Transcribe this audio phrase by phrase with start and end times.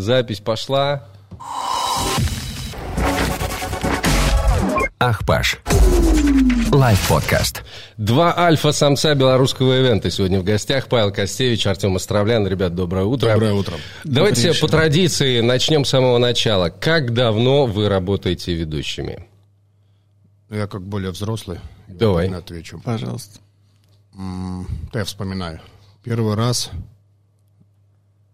[0.00, 1.04] Запись пошла.
[5.00, 5.58] Ах, Паш.
[6.70, 7.62] Лайв-подкаст.
[7.96, 10.10] Два альфа-самца белорусского ивента.
[10.10, 12.46] Сегодня в гостях Павел Костевич, Артем Островлян.
[12.46, 13.32] Ребят, доброе утро.
[13.32, 13.78] Доброе утро.
[14.04, 16.68] Давайте по традиции начнем с самого начала.
[16.68, 19.26] Как давно вы работаете ведущими?
[20.50, 21.58] Я как более взрослый.
[21.88, 22.28] Давай.
[22.28, 22.82] отвечу.
[22.84, 23.40] Пожалуйста.
[24.14, 25.58] М, Да, я вспоминаю.
[26.04, 26.70] Первый раз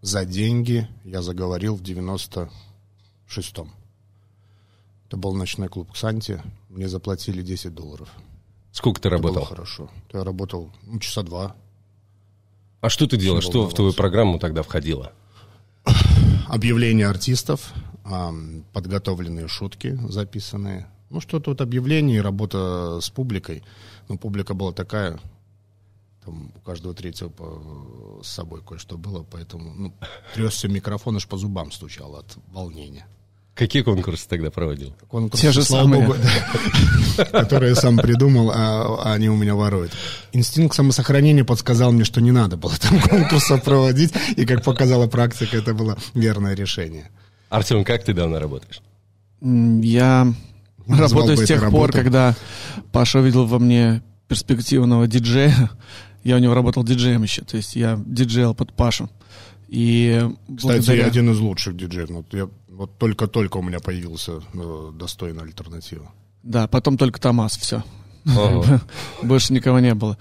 [0.03, 3.71] за деньги я заговорил в 96-м.
[5.07, 6.41] Это был ночной клуб «Ксанти».
[6.67, 8.09] Мне заплатили 10 долларов.
[8.73, 9.35] Сколько ты Это работал?
[9.35, 9.89] было хорошо.
[10.11, 11.55] Я работал ну, часа два.
[12.81, 13.39] А что ты делал?
[13.39, 15.13] Что в твою программу тогда входило?
[16.49, 17.71] Объявления артистов,
[18.73, 20.89] подготовленные шутки записанные.
[21.11, 23.63] Ну, что-то вот объявление и работа с публикой.
[24.09, 25.17] Но публика была такая,
[26.25, 29.93] там у каждого третьего по- с собой кое-что было, поэтому ну,
[30.33, 33.05] тресся микрофон, аж по зубам стучал от волнения.
[33.55, 34.95] Какие конкурсы тогда проводил?
[35.07, 36.07] Конкурсы, Те же слава самые.
[36.07, 36.17] богу,
[37.17, 39.91] да, которые я сам придумал, а они у меня воруют.
[40.31, 45.55] Инстинкт самосохранения подсказал мне, что не надо было там конкурса проводить, и, как показала практика,
[45.57, 47.11] это было верное решение.
[47.49, 48.81] Артем, как ты давно работаешь?
[49.41, 50.33] Я
[50.87, 52.35] Назвал работаю с тех пор, когда
[52.91, 55.69] Паша увидел во мне перспективного диджея.
[56.23, 59.09] Я у него работал диджеем еще, то есть я диджеял под Пашу.
[59.67, 60.21] И
[60.55, 62.09] Кстати, благодаря- я один из лучших диджеев.
[62.09, 66.11] Вот, я, вот только-только у меня появился э, достойная альтернатива.
[66.43, 67.83] Да, потом только Томас, все.
[69.23, 70.17] Больше никого не было.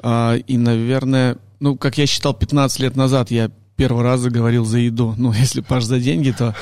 [0.00, 4.78] А, и, наверное, ну, как я считал, 15 лет назад я первый раз заговорил за
[4.78, 5.14] еду.
[5.16, 6.54] Ну, если Паш за деньги, то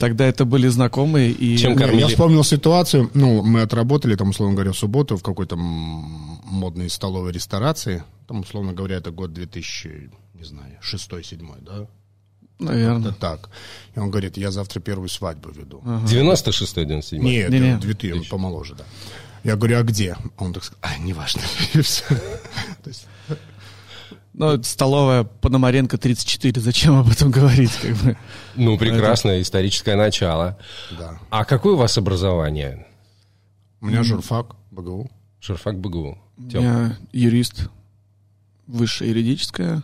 [0.00, 1.30] тогда это были знакомые.
[1.30, 1.56] И...
[1.58, 2.00] Чем Не, кормили?
[2.00, 3.10] Я вспомнил ситуацию.
[3.14, 8.02] Ну, мы отработали, там, условно говоря, в субботу в какой-то модной столовой ресторации.
[8.26, 11.86] Там, условно говоря, это год 2000, не знаю, шестой, седьмой, да?
[12.58, 13.10] Наверное.
[13.10, 13.50] Это так.
[13.94, 15.82] И он говорит, я завтра первую свадьбу веду.
[15.84, 17.18] 96-й, 97-й?
[17.18, 17.76] Нет, Не-не.
[17.76, 18.84] 2000, он помоложе, да.
[19.44, 20.16] Я говорю, а где?
[20.36, 21.42] Он так сказал, а, неважно.
[21.72, 23.06] То есть,
[24.40, 27.72] Ну, это столовая Пономаренко 34, зачем об этом говорить?
[27.82, 28.16] Как бы?
[28.56, 30.56] Ну, прекрасное историческое начало.
[30.98, 31.18] да.
[31.28, 32.86] А какое у вас образование?
[33.82, 35.10] У меня журфак, БГУ.
[35.42, 36.18] Журфак БГУ.
[36.38, 36.62] У Тём.
[36.62, 37.68] меня юрист,
[38.66, 39.82] высшее юридическое,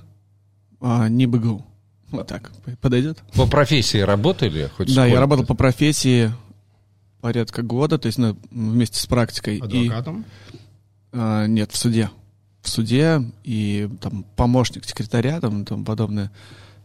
[0.81, 1.63] а не БГУ.
[2.13, 2.51] Вот так,
[2.81, 3.19] подойдет?
[3.35, 4.71] По профессии работали?
[4.75, 6.33] Хоть Да, я работал по профессии
[7.21, 9.59] порядка года, то есть ну, вместе с практикой.
[9.59, 10.25] И, Адвокатом.
[11.13, 12.09] а, нет, в суде.
[12.67, 16.33] В суде и там помощник секретаря там, и тому подобное.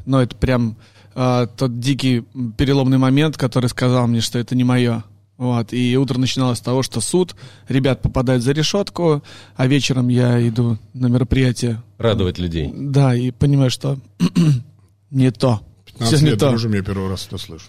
[0.06, 0.78] Но это прям
[1.16, 2.24] а, тот дикий
[2.56, 5.04] переломный момент, который сказал мне, что это не мое.
[5.38, 5.74] Вот.
[5.74, 7.36] И утро начиналось с того, что суд,
[7.68, 9.24] ребят попадают за решетку,
[9.56, 11.82] а вечером я иду на мероприятие.
[11.98, 12.72] Радовать людей.
[12.72, 13.98] Да, и понимаю, что
[15.10, 15.62] не то.
[15.86, 16.50] 15 Всё не лет то.
[16.50, 17.66] дружим, я первый раз это слышу.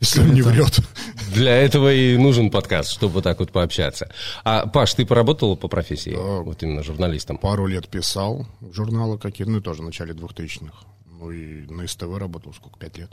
[0.00, 0.80] Если он не врет.
[1.34, 4.10] Для этого и нужен подкаст, чтобы так вот пообщаться.
[4.44, 6.14] А, Паш, ты поработал по профессии?
[6.14, 7.38] Вот именно журналистом.
[7.38, 10.86] Пару лет писал журналы какие ну и тоже в начале 2000-х.
[11.06, 13.10] Ну и на СТВ работал сколько, пять лет?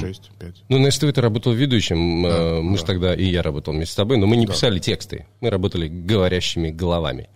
[0.00, 0.62] Шесть, пять.
[0.68, 2.24] Ну, на СТВ ты работал ведущим.
[2.26, 2.78] э, мы да.
[2.78, 5.26] же тогда, и я работал вместе с тобой, но мы не писали тексты.
[5.40, 7.28] Мы работали говорящими головами.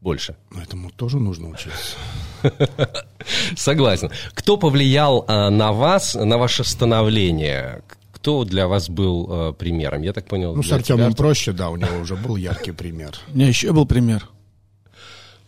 [0.00, 0.36] Больше.
[0.50, 1.96] Но этому тоже нужно учиться.
[3.56, 4.10] Согласен.
[4.34, 7.82] Кто повлиял э, на вас, на ваше становление?
[8.26, 10.02] Кто для вас был э, примером?
[10.02, 10.52] Я так понял.
[10.52, 13.14] Ну, с Артемом тебя, проще, да, у него уже был яркий пример.
[13.32, 14.28] У меня еще был пример.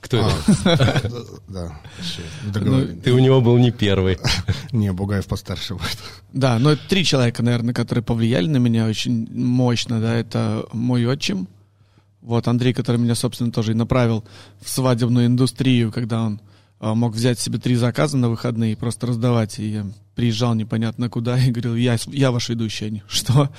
[0.01, 0.31] Кто А,
[0.65, 1.11] это?
[1.49, 3.03] Да, вообще, договорились.
[3.03, 4.21] Ты у него был не первый.
[4.71, 5.99] Не, Бугаев постарше будет.
[6.33, 11.05] Да, но это три человека, наверное, которые повлияли на меня очень мощно, да, это мой
[11.05, 11.49] отчим,
[12.23, 14.23] вот Андрей, который меня, собственно, тоже и направил
[14.61, 16.41] в свадебную индустрию, когда он
[16.81, 21.39] мог взять себе три заказа на выходные и просто раздавать, и я приезжал непонятно куда
[21.39, 23.51] и говорил, я, я ваш ведущий, они, что?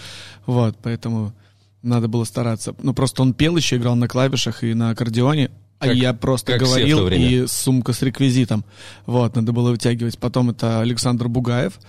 [0.45, 1.33] Вот, поэтому
[1.81, 2.75] надо было стараться.
[2.81, 6.57] Ну, просто он пел еще, играл на клавишах и на аккордеоне, а Как- я просто
[6.57, 8.65] говорил, и сумка с реквизитом.
[9.05, 10.19] Вот, надо было вытягивать.
[10.19, 11.79] Потом это Александр Бугаев,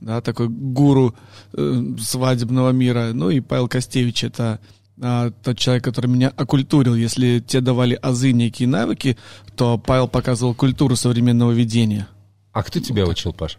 [0.00, 1.14] да, такой гуру
[1.52, 3.10] э, свадебного мира.
[3.12, 4.60] Ну и Павел Костевич, это
[5.00, 6.94] а, тот человек, который меня оккультурил.
[6.94, 9.16] Если те давали азы, некие навыки,
[9.56, 12.08] то Павел показывал культуру современного ведения.
[12.52, 13.58] А кто тебя учил, Паш?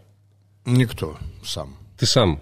[0.66, 1.76] Никто, сам.
[1.98, 2.42] Ты сам.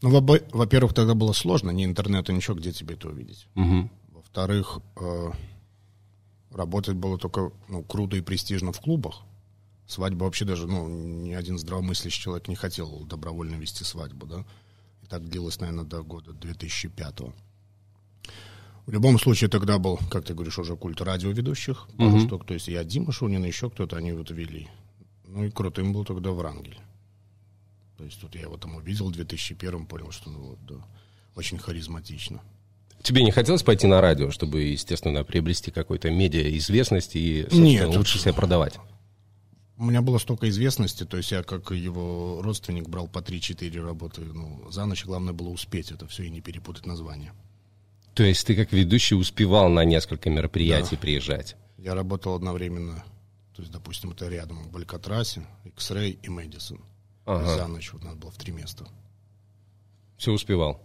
[0.00, 3.48] Ну, во- во-первых, тогда было сложно, ни интернета, ничего, где тебе это увидеть.
[3.54, 3.90] Мгм.
[4.12, 5.30] Во-вторых, э,
[6.52, 9.22] работать было только ну, круто и престижно в клубах.
[9.86, 14.44] Свадьба вообще даже, ну, ни один здравомыслящий человек не хотел добровольно вести свадьбу, да.
[15.02, 17.32] И так длилось, наверное, до года 2005
[18.88, 22.26] В любом случае, тогда был, как ты говоришь, уже культ радиоведущих, пару Мгм.
[22.26, 22.46] штук.
[22.46, 24.66] То есть я Дима Шунин, еще кто-то, они вот вели.
[25.26, 26.78] Ну и крутым был тогда Врангель.
[27.98, 30.76] То есть вот я его там увидел в 2001 понял, что ну, вот, да,
[31.34, 32.40] очень харизматично.
[33.02, 38.14] Тебе не хотелось пойти на радио, чтобы, естественно, приобрести какой-то медиа известность и Нет, лучше
[38.14, 38.78] тут- себя продавать?
[39.76, 44.22] У меня было столько известности, то есть я как его родственник брал по 3-4 работы
[44.22, 47.34] ну, за ночь, главное было успеть это все и не перепутать название.
[48.18, 51.54] То есть ты как ведущий успевал на несколько мероприятий приезжать?
[51.76, 53.04] Я работал одновременно,
[53.54, 56.80] то есть, допустим, это рядом в Алькатрасе, X-Ray и Мэдисон.
[57.26, 57.54] Ага.
[57.54, 58.88] За ночь вот надо было в три места.
[60.16, 60.82] Все успевал.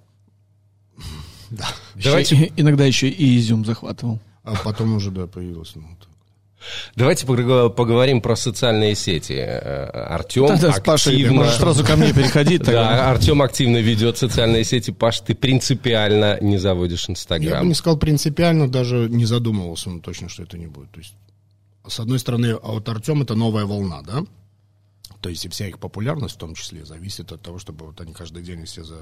[1.50, 1.68] Да.
[1.96, 4.20] Давайте, Еще- иногда еще и изюм захватывал.
[4.44, 5.76] А потом уже, да, появилось.
[5.76, 5.88] Ну.
[6.96, 9.34] Давайте поговорим про социальные сети.
[9.34, 11.34] Э, Артем Да, да, активно...
[11.34, 12.64] можешь сразу ко мне переходить.
[12.64, 14.92] Да, Артем активно ведет социальные сети.
[14.92, 17.68] Паш, ты принципиально не заводишь Я бы Инстаграм.
[17.68, 20.92] не сказал принципиально, даже не задумывался ну, точно, что это не будет.
[20.92, 21.16] То есть,
[21.88, 24.24] с одной стороны, а вот Артем это новая волна, да?
[25.22, 28.14] То есть и вся их популярность в том числе зависит от того, чтобы вот они
[28.14, 29.00] каждый день все за...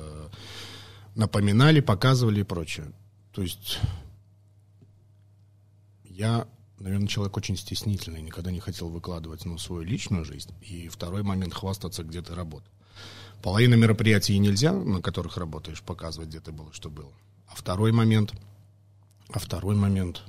[1.15, 2.91] напоминали, показывали и прочее.
[3.31, 3.79] То есть
[6.03, 6.45] я,
[6.81, 10.53] наверное, человек очень стеснительный, никогда не хотел выкладывать ну, свою личную жизнь.
[10.61, 12.67] И второй момент хвастаться, где ты работал.
[13.41, 17.11] Половина мероприятий нельзя, на которых работаешь, показывать, где ты был и что было.
[17.47, 18.33] А второй момент,
[19.31, 20.21] а второй момент,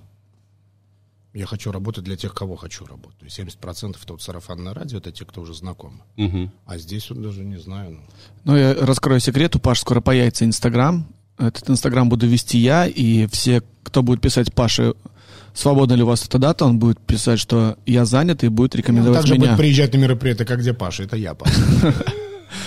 [1.35, 3.19] я хочу работать для тех, кого хочу работать.
[3.19, 6.01] То есть 70% это вот сарафанное радио, это те, кто уже знакомы.
[6.17, 6.53] Мгм.
[6.67, 7.93] А здесь вот даже не знаю.
[7.93, 8.01] ну.
[8.45, 11.07] Ну, я раскрою секрет, у Паши скоро появится Инстаграм.
[11.39, 14.95] Этот Инстаграм буду вести я, и все, кто будет писать Паше,
[15.55, 19.21] свободна ли у вас эта дата, он будет писать, что я занят, и будет рекомендовать
[19.21, 19.49] Также меня.
[19.49, 21.55] будет приезжать на мероприятие, как где Паша, это я, Паша.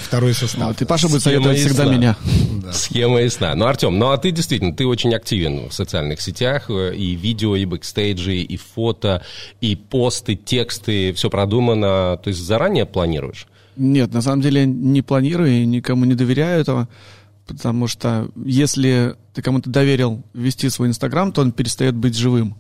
[0.02, 0.68] Второй состав.
[0.68, 2.18] Вот, и Паша будет Схема советовать всегда меня.
[2.64, 2.74] Да.
[2.74, 3.54] Схема ясна.
[3.56, 7.56] Ну, Артем, ну а ты действительно, ты очень активен в социальных сетях, э, и видео,
[7.56, 9.24] и бэкстейджи, и фото,
[9.62, 12.18] и посты, тексты, все продумано.
[12.24, 13.48] То есть заранее планируешь?
[13.78, 16.88] Нет, на самом деле не планирую и никому не доверяю этого,
[17.46, 22.56] потому что если ты кому-то доверил вести свой Инстаграм, то он перестает быть живым.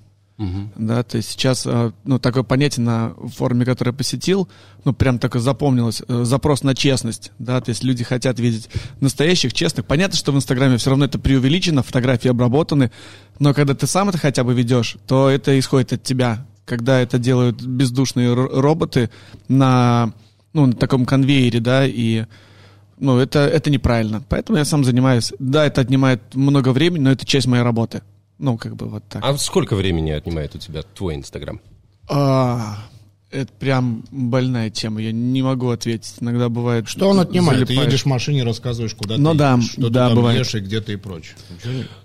[0.75, 4.49] Да, то есть сейчас, э, ну, такое понятие на форуме, который я посетил,
[4.83, 9.53] ну, прям такое запомнилось, э, запрос на честность, да, то есть люди хотят видеть настоящих,
[9.53, 9.85] честных.
[9.85, 12.91] Понятно, что в Инстаграме все равно это преувеличено, фотографии обработаны,
[13.39, 16.45] но когда ты сам это хотя бы ведешь, то это исходит от тебя.
[16.65, 19.11] Когда это делают бездушные роботы
[19.47, 20.13] на,
[20.51, 22.25] ну, на таком конвейере, да, и
[22.97, 24.23] ну, это, это неправильно.
[24.27, 25.31] Поэтому я сам занимаюсь.
[25.37, 28.01] Да, это отнимает много времени, но это часть моей работы.
[28.37, 29.23] Ну, как бы вот так.
[29.23, 31.61] А сколько времени отнимает у тебя твой Инстаграм?
[32.09, 32.77] А,
[33.35, 35.01] это прям больная тема.
[35.01, 36.15] Я не могу ответить.
[36.21, 36.87] Иногда бывает...
[36.87, 37.59] Что он отнимает?
[37.61, 37.87] Ты залипаешь.
[37.91, 40.39] едешь в машине, рассказываешь, куда Ну ты да, едешь, что да, ты там бывает.
[40.39, 41.35] ешь и где ты и прочее.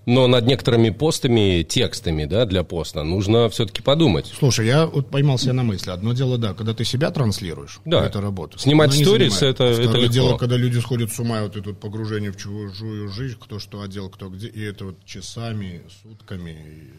[0.07, 4.33] Но над некоторыми постами, текстами, да, для поста нужно все-таки подумать.
[4.39, 5.91] Слушай, я вот поймал себя на мысли.
[5.91, 8.05] Одно дело, да, когда ты себя транслируешь, Да.
[8.05, 8.59] это работа.
[8.59, 10.13] Снимать сторис это- это Второе легко.
[10.13, 13.83] дело, когда люди сходят с ума, вот это вот погружение в чужую жизнь, кто что
[13.83, 16.51] одел, кто где, и это вот часами, сутками.
[16.51, 16.91] и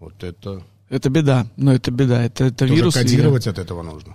[0.00, 0.62] вот это
[0.92, 1.46] Это беда.
[1.56, 2.22] Ну, это беда.
[2.22, 2.92] Это, это тоже вирус.
[2.94, 4.14] кодировать от этого нужно.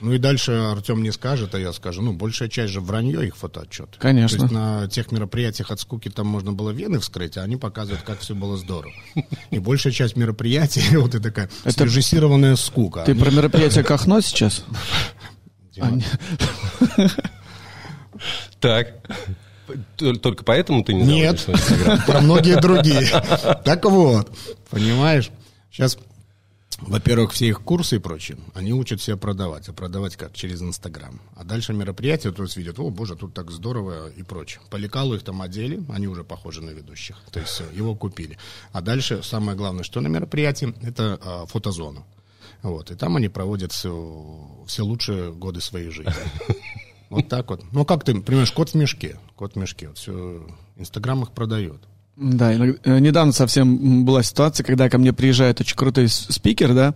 [0.00, 2.00] Ну и дальше Артем не скажет, а я скажу.
[2.00, 3.98] Ну, большая часть же вранье их фотоотчеты.
[3.98, 4.38] Конечно.
[4.38, 8.02] То есть на тех мероприятиях от скуки там можно было вены вскрыть, а они показывают,
[8.02, 8.94] как все было здорово.
[9.50, 13.02] И большая часть мероприятий, вот и такая Это- срежиссированная скука.
[13.04, 14.64] Ты Они- про мероприятие Кахно сейчас?
[18.60, 18.94] Так.
[19.96, 21.46] Только поэтому ты не Нет,
[22.06, 23.06] про многие другие.
[23.64, 24.30] Так вот,
[24.70, 25.30] понимаешь,
[25.72, 25.98] сейчас,
[26.80, 29.68] во-первых, все их курсы и прочее, они учат себя продавать.
[29.68, 30.32] А продавать как?
[30.34, 31.20] Через Инстаграм.
[31.36, 34.60] А дальше мероприятие, то есть видят, о, боже, тут так здорово и прочее.
[34.70, 37.16] По их там одели, они уже похожи на ведущих.
[37.30, 38.38] То есть все, его купили.
[38.72, 42.04] А дальше самое главное, что на мероприятии, это а, фотозона.
[42.62, 46.12] Вот, и там они проводят все, все лучшие годы своей жизни.
[47.10, 47.62] Вот так вот.
[47.72, 49.18] Ну, как ты, понимаешь, кот в мешке.
[49.36, 49.88] Кот в мешке.
[49.88, 51.82] Вот все, Инстаграм их продает.
[52.16, 56.94] Да, иногда- э, недавно совсем была ситуация, когда ко мне приезжает очень крутой спикер, да,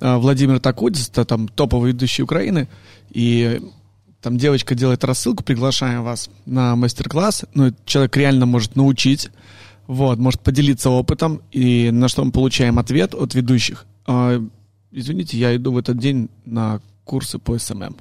[0.00, 2.68] а, Владимир Такудис, это там топовый ведущий Украины,
[3.10, 3.60] и
[4.20, 9.30] там девочка делает рассылку, приглашаем вас на мастер-класс, ну, человек реально может научить,
[9.86, 13.86] вот, может поделиться опытом, и на что мы получаем ответ от ведущих.
[14.06, 14.38] А,
[14.92, 17.96] извините, я иду в этот день на курсы по SMM.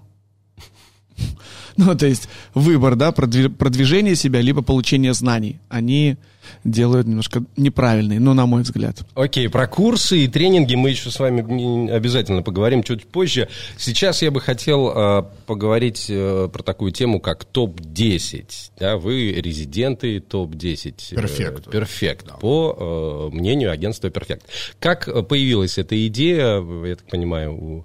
[1.77, 5.59] Ну, то есть выбор, да, продви- продвижение себя, либо получение знаний.
[5.69, 6.17] Они
[6.63, 9.05] делают немножко неправильные, ну, на мой взгляд.
[9.13, 13.47] Окей, про курсы и тренинги мы еще с вами обязательно поговорим чуть позже.
[13.77, 18.45] Сейчас я бы хотел э, поговорить э, про такую тему, как топ-10.
[18.79, 21.15] Да, вы резиденты топ-10.
[21.15, 21.69] Perfect.
[21.69, 24.47] Perfect, по э, мнению агентства Perfect.
[24.79, 27.83] Как э, появилась эта идея, я так понимаю, у э,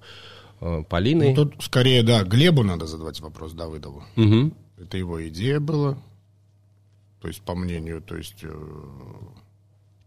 [0.88, 1.34] Полиной.
[1.34, 4.04] Ну, тут скорее, да, Глебу надо задавать вопрос, Давыдову.
[4.16, 4.54] Мгм.
[4.78, 5.98] Это его идея была.
[7.20, 8.52] То есть, по мнению, то есть, э,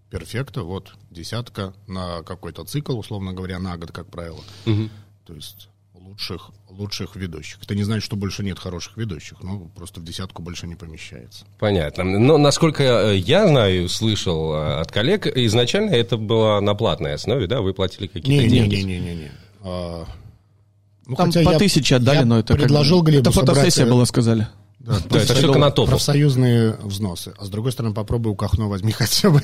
[0.09, 4.39] перфекта, вот, десятка на какой-то цикл, условно говоря, на год, как правило.
[5.25, 7.61] То есть, лучших, лучших ведущих.
[7.61, 11.45] Это не значит, что больше нет хороших ведущих, но просто в десятку больше не помещается.
[11.59, 12.03] Понятно.
[12.03, 17.47] Но насколько э, я знаю, слышал э, от коллег, изначально это было на платной основе,
[17.47, 17.61] да?
[17.61, 18.75] Вы платили какие-то деньги.
[18.75, 19.31] Не-не-не-не-не.
[21.05, 23.31] Ну, Там хотя по я- тысяче отдали, я но это как бы- предложил Глебу Это
[23.31, 24.47] фотосессия собрать, э, была, сказали.
[24.79, 25.89] Да, Да, это только на топу.
[25.91, 27.33] Профсоюзные взносы.
[27.39, 29.41] А с другой стороны, попробуй у Кахно возьми хотя бы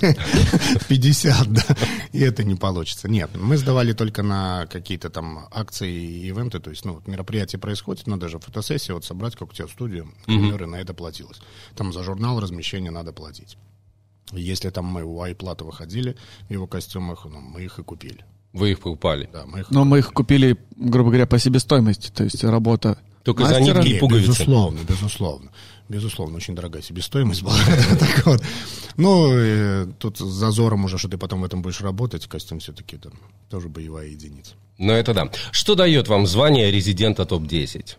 [0.87, 1.63] 50, да,
[2.11, 3.09] и это не получится.
[3.09, 7.59] Нет, мы сдавали только на какие-то там акции и ивенты, то есть, ну, вот мероприятие
[7.59, 11.39] происходит, но даже фотосессия, вот собрать, как у тебя студию, к примеру, на это платилось.
[11.75, 13.57] Там за журнал размещение надо платить.
[14.31, 16.15] Если там мы у Айплата выходили
[16.47, 18.23] в его костюмах, ну, мы их и купили.
[18.53, 19.29] Вы их покупали.
[19.31, 22.11] Да, мы их Но мы их купили, грубо говоря, по себестоимости.
[22.11, 23.77] То есть работа Только за мастера.
[23.77, 24.27] нитки и Не, пуговицы.
[24.27, 25.51] Безусловно, безусловно.
[25.87, 27.55] Безусловно, очень дорогая себестоимость была.
[27.99, 28.43] Так вот.
[28.97, 32.97] Ну, э, тут с зазором уже, что ты потом в этом будешь работать, костюм все-таки
[32.97, 33.13] там
[33.49, 34.53] тоже боевая единица.
[34.77, 35.29] Ну, это да.
[35.51, 37.97] Что дает вам звание резидента топ-10?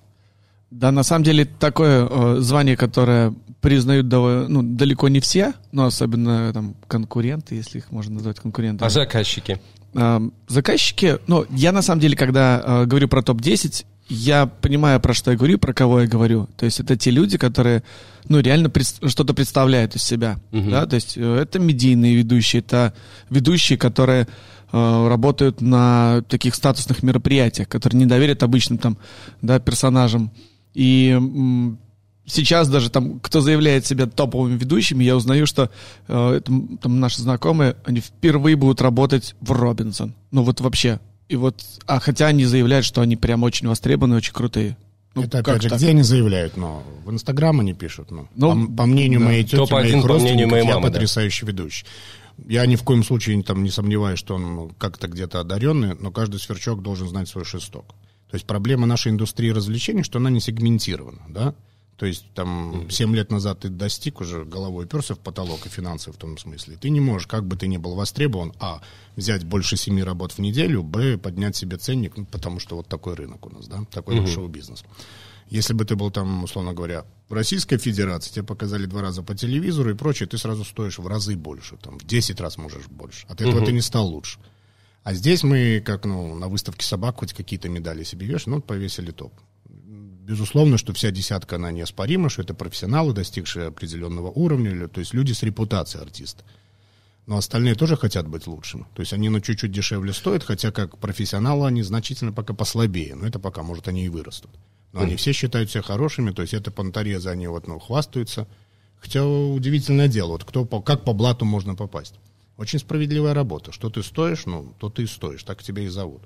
[0.70, 5.84] Да, на самом деле такое э, звание, которое признают дов- ну, далеко не все, но
[5.84, 8.86] особенно там конкуренты, если их можно назвать конкурентами.
[8.86, 9.60] А заказчики?
[10.48, 15.30] Заказчики, ну, я на самом деле, когда э, говорю про топ-10, я понимаю, про что
[15.30, 16.48] я говорю, про кого я говорю.
[16.56, 17.82] То есть это те люди, которые,
[18.28, 20.38] ну, реально пред- что-то представляют из себя.
[20.70, 20.86] Да?
[20.86, 22.92] То есть э, это медийные ведущие, это
[23.30, 24.26] ведущие, которые
[24.72, 28.98] э, работают на таких статусных мероприятиях, которые не доверят обычным там,
[29.40, 30.30] да, персонажам.
[30.74, 31.78] И м,
[32.26, 35.70] сейчас даже там, кто заявляет себя топовыми ведущими, я узнаю, что
[36.08, 40.14] э, это, м, там наши знакомые, они впервые будут работать в Робинсон.
[40.30, 41.00] Ну вот вообще.
[41.28, 44.76] И вот, а хотя они заявляют, что они прям очень востребованы, очень крутые.
[45.14, 45.78] Ну, это, как опять же, так?
[45.78, 46.56] где они заявляют?
[46.56, 48.10] Но в Инстаграм они пишут.
[48.10, 49.26] Ну, Ну, по, по мнению да.
[49.26, 50.92] моей тети, Топ-один моих по мнению родственников, моей я мамы, да.
[50.92, 51.86] потрясающий ведущий.
[52.48, 56.40] Я ни в коем случае там, не сомневаюсь, что он как-то где-то одаренный, но каждый
[56.40, 57.86] сверчок должен знать свой шесток.
[58.30, 61.54] То есть проблема нашей индустрии развлечений, что она не сегментирована, да?
[62.02, 66.10] То есть там 7 лет назад ты достиг уже головой перся в потолок и финансы
[66.10, 66.76] в том смысле.
[66.76, 68.82] Ты не можешь, как бы ты ни был востребован, а,
[69.14, 73.14] взять больше семи работ в неделю, б, поднять себе ценник, ну, потому что вот такой
[73.14, 74.26] рынок у нас, да, такой угу.
[74.26, 74.82] шоу-бизнес.
[75.48, 79.36] Если бы ты был там, условно говоря, в Российской Федерации, тебе показали два раза по
[79.36, 83.28] телевизору и прочее, ты сразу стоишь в разы больше, там, в 10 раз можешь больше.
[83.28, 84.40] От этого ты не стал лучше.
[85.04, 89.12] А здесь мы, как ну, на выставке собак, хоть какие-то медали себе вешаем, ну, повесили
[89.12, 89.32] топ.
[90.22, 95.32] Безусловно, что вся десятка, она неоспорима, что это профессионалы, достигшие определенного уровня, то есть люди
[95.32, 96.44] с репутацией артиста.
[97.26, 98.86] Но остальные тоже хотят быть лучшим.
[98.94, 103.16] То есть они ну, чуть-чуть дешевле стоят, хотя как профессионалы они значительно пока послабее.
[103.16, 104.50] Но это пока, может, они и вырастут.
[104.92, 108.46] Но они все считают себя хорошими, то есть это понторезы, они вот, ну, хвастаются.
[109.00, 112.14] Хотя удивительное дело, вот кто, по, как по блату можно попасть.
[112.58, 113.72] Очень справедливая работа.
[113.72, 116.22] Что ты стоишь, ну, то ты и стоишь, так тебя и зовут.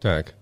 [0.00, 0.34] Так.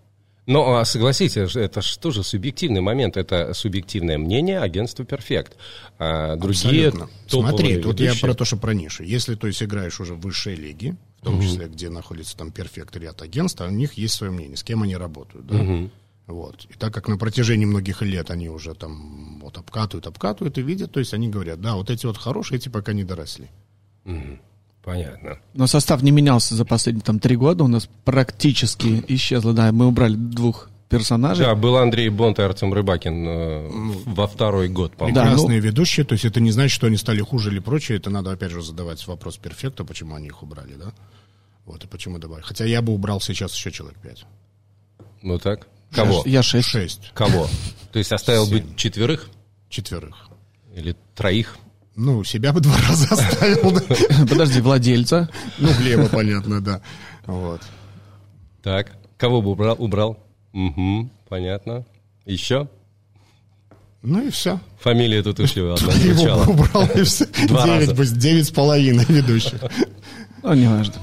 [0.47, 3.17] Ну, а согласитесь, это же тоже субъективный момент.
[3.17, 5.57] Это субъективное мнение агентства «Перфект».
[5.99, 6.93] А другие
[7.27, 9.05] Смотри, вот я про то, что про ниши.
[9.05, 12.97] Если, то есть, играешь уже в высшей лиге, в том числе, где находится там перфект
[12.97, 15.47] ряд агентств, а у них есть свое мнение, с кем они работают.
[15.47, 15.89] Да?
[16.27, 16.67] Вот.
[16.69, 20.93] И так как на протяжении многих лет они уже там вот обкатывают, обкатывают и видят,
[20.93, 23.49] то есть они говорят, да, вот эти вот хорошие, эти пока не доросли.
[24.87, 25.41] Понятно.
[25.53, 27.65] Но состав не менялся за последние там три года.
[27.65, 29.53] У нас практически исчезло.
[29.53, 31.45] Да, мы убрали двух персонажей.
[31.45, 33.69] Да, был Андрей Бонт и Артем Рыбакин э,
[34.07, 35.17] во второй год, по-моему.
[35.17, 38.11] Да, Прекрасные ведущие, то есть это не значит, что они стали хуже или прочее, это
[38.11, 40.93] надо опять же задавать вопрос перфекта, почему они их убрали, да?
[41.65, 42.45] Вот, и почему добавили.
[42.45, 44.25] Хотя я бы убрал сейчас еще человек пять.
[45.21, 45.67] Ну так.
[45.91, 46.23] Кого?
[46.27, 46.69] Я шесть.
[46.69, 47.11] Шесть.
[47.13, 47.49] Кого?
[47.93, 49.31] То есть оставил бы четверых
[49.69, 50.29] Четверых.
[50.73, 51.57] или троих?
[51.97, 53.81] Ну, себя бы два раза оставил.
[54.29, 55.29] Подожди, владельца.
[55.59, 56.81] Ну, Глеба, понятно, да.
[57.27, 57.63] Вот.
[58.63, 58.93] Так.
[59.17, 59.77] Кого бы убрал?
[59.79, 60.19] Убрал?
[60.53, 61.85] Угу, понятно.
[62.27, 62.69] Еще?
[64.03, 64.61] Ну и все.
[64.81, 66.45] Фамилия тут ушли, одна Его звучала.
[66.45, 67.27] бы убрал, и все.
[67.49, 69.61] Девять, бы- девять с половиной ведущих.
[70.43, 70.95] Ну, неважно.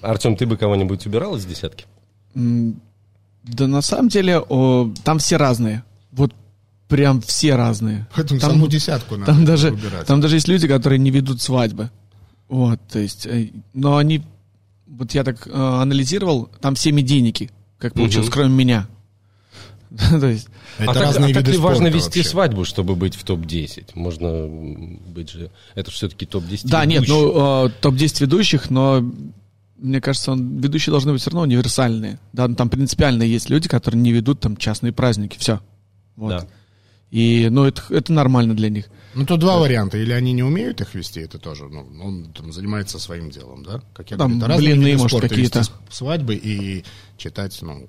[0.00, 1.84] Артем, ты бы кого-нибудь убирал из десятки?
[2.34, 5.84] Да на самом деле, о, там все разные.
[6.12, 6.34] Вот
[6.88, 8.06] прям все разные.
[8.14, 10.06] Поэтому Там- саму десятку надо Там даже, выбирать.
[10.06, 11.90] там даже есть люди, которые не ведут свадьбы.
[12.48, 14.22] Вот, то есть, э, но они,
[14.86, 18.88] вот я так э, анализировал, там все медийники, как получилось, кроме меня.
[20.10, 22.24] То есть, Это а так, разные а так ли важно вести вообще.
[22.30, 23.90] свадьбу, чтобы быть в топ-10?
[23.94, 25.50] Можно быть же...
[25.74, 27.14] Это же все-таки топ-10 да, нет, ведущих.
[27.34, 29.02] ну, э, топ-10 ведущих, но
[29.78, 32.18] мне кажется, он, ведущие должны быть все равно универсальные.
[32.34, 35.38] Да, ну, там принципиально есть люди, которые не ведут там частные праздники.
[35.38, 35.60] Все.
[36.16, 36.30] Вот.
[36.30, 36.46] Да.
[37.10, 38.86] И, ну, это, это нормально для них.
[39.14, 39.96] Ну, тут два варианта.
[39.98, 43.82] Или они не умеют их вести, это тоже, ну, он там занимается своим делом, да?
[43.94, 45.62] Как я Там говорю, блины, может, какие-то.
[45.90, 46.84] свадьбы и
[47.16, 47.88] читать, ну,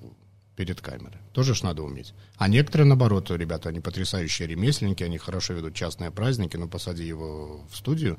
[0.55, 1.19] перед камерой.
[1.33, 2.13] Тоже ж надо уметь.
[2.37, 7.65] А некоторые, наоборот, ребята, они потрясающие ремесленники, они хорошо ведут частные праздники, но посади его
[7.71, 8.17] в студию,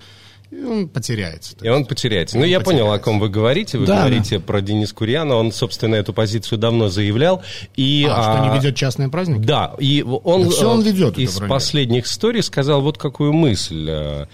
[0.50, 1.56] и он потеряется.
[1.62, 2.36] И он потеряется.
[2.36, 3.04] Ну, Он я понял, о потеряется.
[3.04, 3.78] ком вы говорите.
[3.78, 5.36] Вы Да, говорите про Дениса Курьяна.
[5.36, 7.42] Он, собственно, эту позицию давно заявлял.
[7.76, 9.44] И, А, что а, не ведет частные праздники?
[9.44, 14.26] Да, и он, Да всё он ведет, из последних историй сказал вот какую мысль.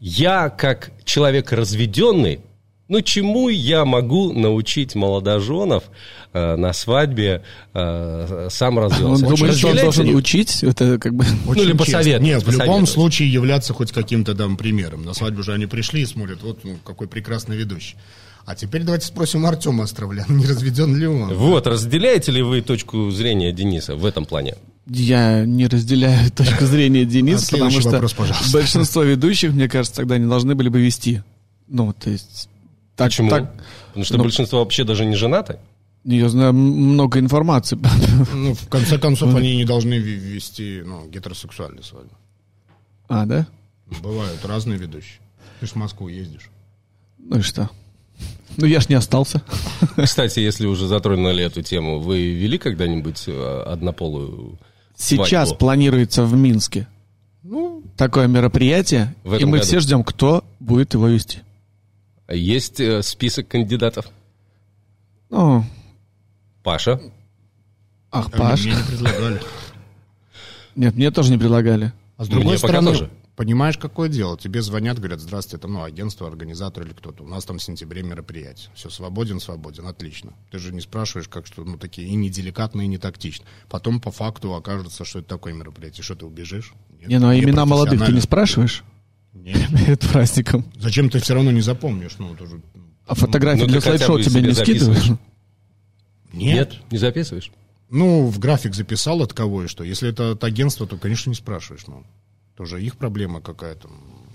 [0.00, 2.40] Я, как человек разведенный,
[2.88, 5.84] ну, чему я могу научить молодоженов
[6.32, 9.26] э, на свадьбе э, сам Он развелся?
[9.26, 10.62] думает, что он должен ли- учить.
[10.62, 11.24] Это как бы...
[11.46, 11.78] Очень или честно.
[11.78, 15.04] посоветовать, Нет, в любом случае являться хоть каким-то там примером.
[15.04, 17.96] На свадьбу же они пришли и смотрят, вот ну, какой прекрасный ведущий.
[18.46, 21.32] А теперь давайте спросим Артема Островляна, не разведен ли он?
[21.32, 24.56] Вот, разделяете ли вы точку зрения Дениса в этом плане?
[24.86, 28.52] Я не разделяю точку зрения А Дениса, потому что вопрос, пожалуйста.
[28.52, 31.22] большинство ведущих, мне кажется, тогда не должны были бы вести.
[31.68, 32.50] Ну, то есть...
[32.96, 33.30] Так, Почему?
[33.30, 33.52] Так,
[33.88, 35.58] Потому что ну- большинство вообще даже не женаты.
[36.04, 37.78] я знаю много информации.
[38.32, 42.14] Ну, в конце концов, они не должны ве- вести ну, гетеросексуальную свадьбу.
[43.08, 43.46] А, да?
[44.02, 45.20] Бывают разные ведущие.
[45.60, 46.50] Ты ж в Москву ездишь.
[47.18, 47.68] Ну и что?
[48.56, 49.42] Ну, я ж не остался.
[49.96, 54.58] Кстати, если уже затронули эту тему, вы вели когда-нибудь э, однополую
[54.96, 55.58] Сейчас свадьбу?
[55.58, 56.86] планируется в Минске
[57.42, 59.62] Ну, такое мероприятие, и мы году.
[59.64, 61.38] все ждем, кто будет его вести.
[62.28, 64.06] Есть э, список кандидатов?
[65.30, 65.64] Ну,
[66.62, 67.00] Паша?
[68.10, 68.64] ах, а Паш.
[68.64, 69.42] мне не предлагали.
[70.76, 71.92] Нет, мне тоже не предлагали.
[72.16, 73.10] А с другой Мне стороны, тоже.
[73.36, 74.38] понимаешь, какое дело?
[74.38, 77.24] Тебе звонят, говорят, здравствуйте, это ну, агентство, организатор или кто-то.
[77.24, 78.70] У нас там в сентябре мероприятие.
[78.74, 80.32] Все, свободен, свободен, отлично.
[80.50, 83.44] Ты же не спрашиваешь, как что, ну, такие и неделикатно, и не тактично.
[83.68, 86.04] Потом по факту окажется, что это такое мероприятие.
[86.04, 86.72] Что, ты убежишь?
[87.00, 88.84] Нет, Не, ну а имена молодых ты не спрашиваешь
[89.34, 89.68] Нет.
[89.70, 90.64] перед праздником?
[90.78, 92.16] Зачем ты все равно не запомнишь?
[92.18, 92.62] Ну, тоже...
[93.06, 94.98] А фотографии ну, для слайд-шоу тебе не скидываешь?
[94.98, 95.18] записываешь.
[96.32, 96.80] Нет.
[96.90, 97.52] Не записываешь?
[97.90, 99.84] Ну, в график записал от кого и что.
[99.84, 101.86] Если это от агентства, то, конечно, не спрашиваешь.
[101.86, 102.04] Ну,
[102.56, 103.88] тоже их проблема какая-то.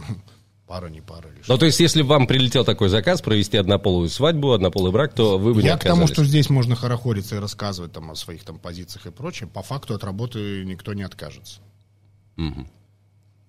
[0.67, 1.27] Пара, не пара.
[1.29, 1.53] Или что.
[1.53, 5.55] Ну, то есть, если вам прилетел такой заказ провести однополую свадьбу, однополый брак, то вы
[5.55, 8.59] бы не Я к тому, что здесь можно хорохориться и рассказывать там о своих там
[8.59, 9.49] позициях и прочее.
[9.51, 11.59] По факту от работы никто не откажется.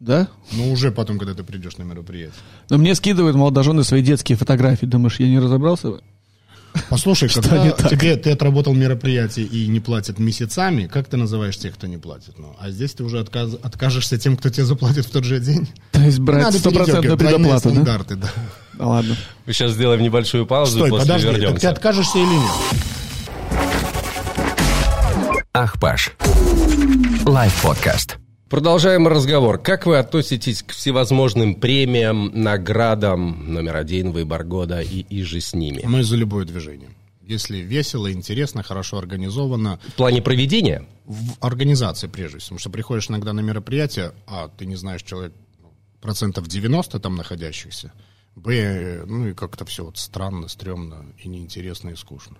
[0.00, 0.28] Да?
[0.52, 2.32] Ну, уже потом, когда ты придешь на мероприятие.
[2.70, 4.86] Но мне скидывают молодожены свои детские фотографии.
[4.86, 6.00] Думаешь, я не разобрался?
[6.88, 7.90] Послушай, когда не так?
[7.90, 12.38] тебе ты отработал мероприятие и не платят месяцами, как ты называешь тех, кто не платит?
[12.38, 15.68] Ну, а здесь ты уже отказ- откажешься тем, кто тебе заплатит в тот же день.
[15.92, 17.74] То есть брать Надо стопроцентную предоплату, да?
[17.74, 18.28] стандарты, да?
[18.74, 19.16] Да ладно.
[19.46, 21.60] Мы сейчас сделаем небольшую паузу, Стой, после подожди, так вернемся.
[21.60, 22.50] ты откажешься или нет?
[25.52, 26.12] Ах, Паш.
[27.26, 28.16] Лайв-подкаст.
[28.50, 29.58] Продолжаем разговор.
[29.58, 35.54] Как вы относитесь к всевозможным премиям, наградам, номер один, выбор года и, и же с
[35.54, 35.82] ними?
[35.84, 36.90] Мы за любое движение.
[37.22, 40.84] Если весело, интересно, хорошо организовано, В плане проведения?
[41.04, 42.56] в организации прежде всего.
[42.56, 45.32] Потому что приходишь иногда на мероприятие, а ты не знаешь человек
[45.62, 47.92] ну, процентов 90 там находящихся,
[48.34, 52.36] б, ну и как-то все вот странно, стрёмно и неинтересно и скучно.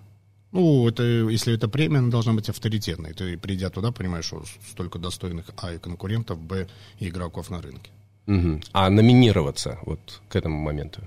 [0.51, 3.13] Ну, это, если это премия, она должна быть авторитетной.
[3.13, 6.67] Ты, придя туда, понимаешь, что столько достойных, а, и конкурентов, б,
[6.99, 7.89] и игроков на рынке.
[8.25, 8.61] Мгм.
[8.73, 11.01] А номинироваться вот к этому моменту?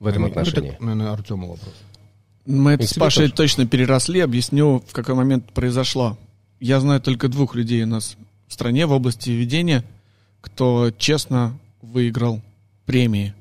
[0.00, 0.70] В этом Ну, отношении?
[0.72, 1.74] это, наверное, Артему вопрос.
[2.46, 3.34] Мы это с Пашей тоже.
[3.34, 4.20] точно переросли.
[4.20, 6.18] Объясню, в какой момент произошло.
[6.60, 8.16] Я знаю только двух людей у нас
[8.48, 9.84] в стране в области ведения,
[10.40, 12.40] кто честно выиграл
[12.86, 13.34] премии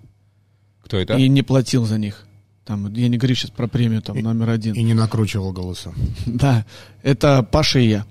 [0.84, 1.18] Кто это?
[1.18, 2.26] и не платил за них.
[2.66, 4.74] Там, я не говорю сейчас про премию там, номер один.
[4.74, 5.94] И не накручивал голоса.
[6.26, 6.66] Да,
[7.02, 8.06] это Паша и я.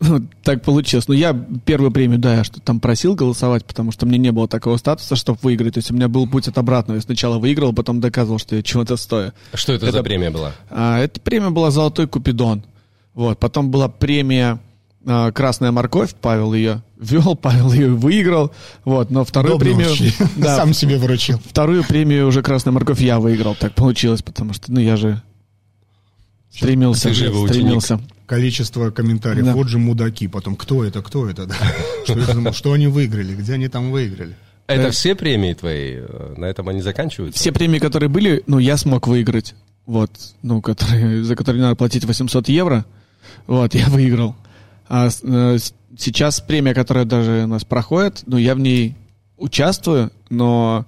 [0.42, 1.06] Так получилось.
[1.08, 1.32] Ну, я
[1.64, 5.14] первую премию, да, я что там просил голосовать, потому что мне не было такого статуса,
[5.14, 5.74] чтобы выиграть.
[5.74, 6.96] То есть у меня был путь от обратного.
[6.96, 9.32] Я сначала выиграл, потом доказывал, что я чего-то стою.
[9.54, 10.52] Что это, за премия была?
[10.68, 12.64] А, эта премия была «Золотой Купидон».
[13.14, 13.38] Вот.
[13.38, 14.58] Потом была премия а,
[15.04, 16.14] «Красная морковь».
[16.20, 18.52] Павел ее вел, Павел ее выиграл.
[18.84, 19.10] Вот.
[19.10, 19.88] Но вторую Добрый премию...
[19.88, 20.12] вообще.
[20.36, 21.38] Да, Сам себе выручил.
[21.38, 23.54] вторую премию уже «Красная морковь» я выиграл.
[23.54, 25.20] Так получилось, потому что, ну, я же
[26.50, 27.08] стремился.
[27.08, 28.00] Ты же его стремился.
[28.26, 29.44] количество комментариев.
[29.46, 29.52] Да.
[29.54, 30.28] Вот же мудаки.
[30.28, 31.46] Потом, кто это, кто это?
[31.46, 31.54] да?
[32.04, 34.36] Что, думал, что они выиграли, где они там выиграли?
[34.66, 34.90] Это Да.
[34.90, 35.96] все премии твои?
[35.98, 37.38] э, На этом они заканчиваются?
[37.40, 39.54] Все премии, которые были, ну, я смог выиграть.
[39.86, 40.10] Вот,
[40.42, 42.84] ну, которые, за которые надо платить 800 евро.
[43.46, 44.36] Вот, я выиграл.
[44.88, 45.58] А э,
[45.96, 48.96] сейчас премия, которая даже у нас проходит, ну, я в ней
[49.36, 50.86] участвую, но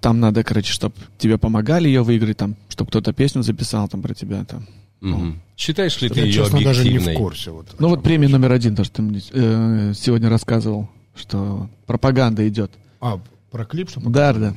[0.00, 4.14] там надо, короче, чтобы тебе помогали ее выиграть, там, чтобы кто-то песню записал там про
[4.14, 4.44] тебя.
[4.44, 4.66] Там.
[5.00, 5.40] Мгм.
[5.56, 7.16] Считаешь ли ты Я, ее честно, даже не в объективной?
[7.16, 7.50] курсе.
[7.50, 12.46] Вот, Ну вот премия номер один, то, что ты мне э, сегодня рассказывал, что пропаганда
[12.48, 12.72] идет.
[13.00, 13.20] А,
[13.50, 14.54] про клип, что Да, да.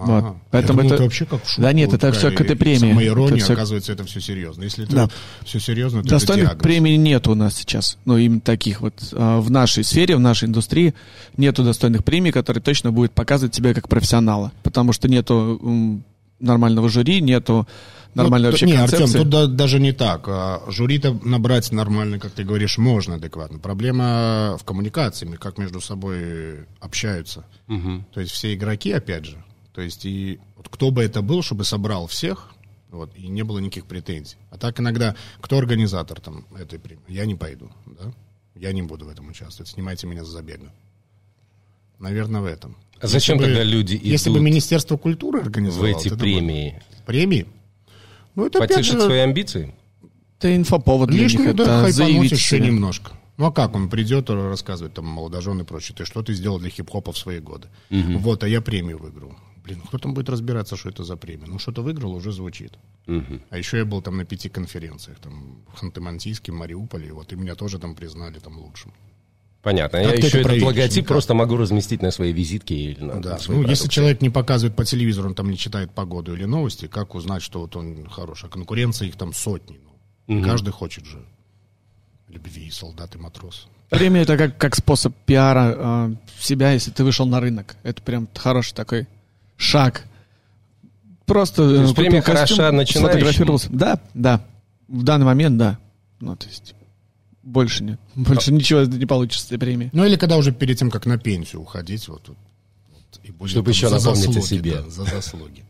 [0.00, 0.20] Ага.
[0.28, 0.36] Вот.
[0.50, 1.62] Поэтому Я думал, это- вообще как в шутку.
[1.62, 2.90] Да нет, это всё такая к этой премии.
[2.90, 4.62] Самоирония, Это всё- оказывается, это все серьезно.
[4.62, 5.08] Если это Да.
[5.44, 6.62] все серьезно, то Достойных это диагноз.
[6.62, 7.98] премий нет у нас сейчас.
[8.04, 8.94] Ну, именно таких вот.
[9.12, 10.94] А, В нашей сфере, в нашей индустрии
[11.36, 14.52] нету достойных премий, которые точно будут показывать тебя как профессионала.
[14.62, 16.04] Потому что нету м,
[16.40, 17.66] нормального жюри, нету
[18.14, 19.04] нормальной Ну, вообще не, концепции.
[19.04, 20.24] Артем, тут да- даже не так.
[20.28, 23.58] А, Жюри-то набрать нормально, как ты говоришь, можно адекватно.
[23.58, 27.44] Проблема в коммуникации, как между собой общаются.
[27.66, 28.06] Мгм.
[28.14, 29.36] То есть все игроки, опять же.
[29.78, 32.48] То есть и вот кто бы это был, чтобы собрал всех,
[32.90, 34.36] вот, и не было никаких претензий.
[34.50, 37.04] А так иногда, кто организатор там этой премии?
[37.06, 38.12] Я не пойду, да?
[38.56, 39.70] Я не буду в этом участвовать.
[39.70, 40.72] Снимайте меня с забега.
[42.00, 42.74] Наверное, в этом.
[43.00, 45.86] А зачем Если бы- тогда люди Если бы идут Министерство культуры в организовало...
[45.90, 46.70] эти то это премии?
[46.70, 47.46] было- Премии?
[48.34, 49.72] Ну, это опять Потешить же свои амбиции?
[50.40, 52.66] Это инфоповод для них, лишнюю, это да, хайпануть заявить еще себя.
[52.66, 53.12] немножко.
[53.36, 56.70] Ну а как он придет рассказывает там молодожен и прочее, ты что ты сделал для
[56.70, 57.68] хип-хопа в свои годы?
[57.90, 59.36] Вот, а я премию выиграл.
[59.64, 61.46] Блин, кто там будет разбираться, что это за премия?
[61.46, 62.72] Ну что-то выиграл, уже звучит.
[63.06, 63.42] Мгм.
[63.50, 67.54] А еще я был там на пяти конференциях, там в Ханты-Мансийске, Мариуполе, вот, и меня
[67.54, 68.92] тоже там признали там лучшим.
[69.62, 69.98] Понятно.
[70.04, 71.08] Как Я еще это этот логотип Никак.
[71.08, 73.30] просто могу разместить на своей визитке или на, Да.
[73.30, 73.94] на своей Ну, если продукции.
[73.94, 77.60] человек не показывает по телевизору, он там не читает погоду или новости, как узнать, что
[77.60, 78.46] вот он хороший?
[78.46, 79.78] А конкуренция их там сотни.
[80.28, 80.44] Ну, Мгм.
[80.44, 81.24] Каждый хочет же
[82.28, 83.66] любви, солдат и матрос.
[83.90, 87.76] Премия это как, как способ пиара э, себя, если ты вышел на рынок.
[87.82, 89.06] Это прям хороший такой
[89.58, 90.04] шаг.
[91.26, 93.00] Просто э, есть купил премия костюм, хороша начинающим?
[93.00, 93.68] сфотографировался.
[93.70, 94.42] Да, да.
[94.88, 95.78] В данный момент, да.
[96.20, 96.74] Ну, то есть,
[97.42, 98.00] больше нет.
[98.14, 99.90] Больше ничего не получится с этой премии.
[99.92, 102.38] Ну или когда уже перед тем, как на пенсию уходить, вот, вот,
[102.88, 104.74] вот, и будет Чтобы там еще напомнить о заслуги, себе.
[104.76, 105.64] да, за заслуги.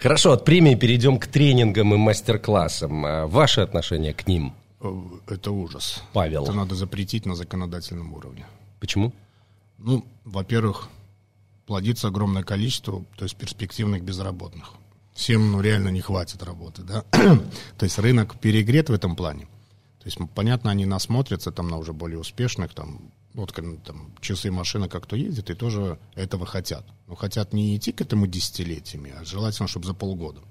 [0.00, 3.04] Хорошо, от премии перейдем к тренингам и мастер-классам.
[3.04, 6.02] А Ваше отношение к ним, Э, Это ужас.
[6.12, 6.42] Павел?
[6.44, 8.46] Это надо запретить на законодательном уровне.
[8.80, 9.12] Почему?
[9.78, 10.88] Ну, во-первых,
[11.72, 14.74] плодится огромное количество, то есть перспективных безработных.
[15.14, 17.00] Всем, ну, реально не хватит работы, да.
[17.78, 19.46] то есть рынок перегрет в этом плане.
[19.98, 24.50] То есть, понятно, они насмотрятся там на уже более успешных, там, вот ну, там, часы
[24.50, 26.84] машина как кто ездит, и тоже этого хотят.
[27.06, 30.42] Но хотят не идти к этому десятилетиями, а желательно, чтобы за полгода.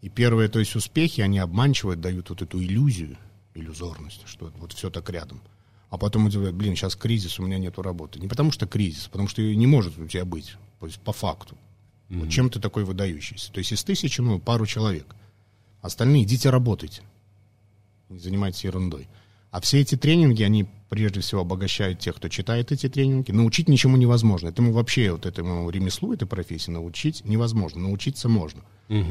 [0.00, 3.18] И первые, то есть успехи, они обманчивают, дают вот эту иллюзию,
[3.54, 5.40] иллюзорность, что вот все так рядом.
[5.94, 8.18] А потом удивляют, блин, сейчас кризис, у меня нету работы.
[8.18, 11.12] Не потому что кризис, потому что ее не может у тебя быть, то есть по
[11.12, 11.56] факту.
[12.08, 13.52] Вот чем ты такой выдающийся?
[13.52, 15.14] То есть из тысячи, ну, пару человек.
[15.82, 17.02] Остальные идите работайте.
[18.08, 19.06] Не занимайтесь ерундой.
[19.52, 23.32] А все эти тренинги, они прежде всего обогащают тех, кто читает эти тренинги.
[23.32, 24.50] Научить ничему невозможно.
[24.50, 27.82] Этому вообще, вот этому ремеслу, этой профессии научить невозможно.
[27.82, 28.62] Научиться можно.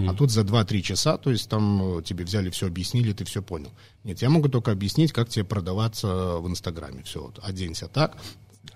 [0.07, 3.41] А тут за 2-3 часа, то есть там э, тебе взяли все, объяснили, ты все
[3.41, 3.71] понял.
[4.05, 7.01] Нет, я могу только объяснить, как тебе продаваться в Инстаграме.
[7.03, 8.15] Все, вот, оденься так,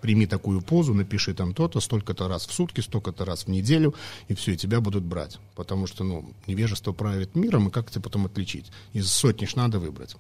[0.02, 3.94] прими такую позу, напиши там то-то, столько-то раз в сутки, столько-то раз в неделю,
[4.28, 5.40] и все, и тебя будут брать.
[5.56, 8.66] Потому что, ну, невежество правит миром, и как тебе потом отличить?
[8.92, 10.18] Из сотни ж надо выбрать.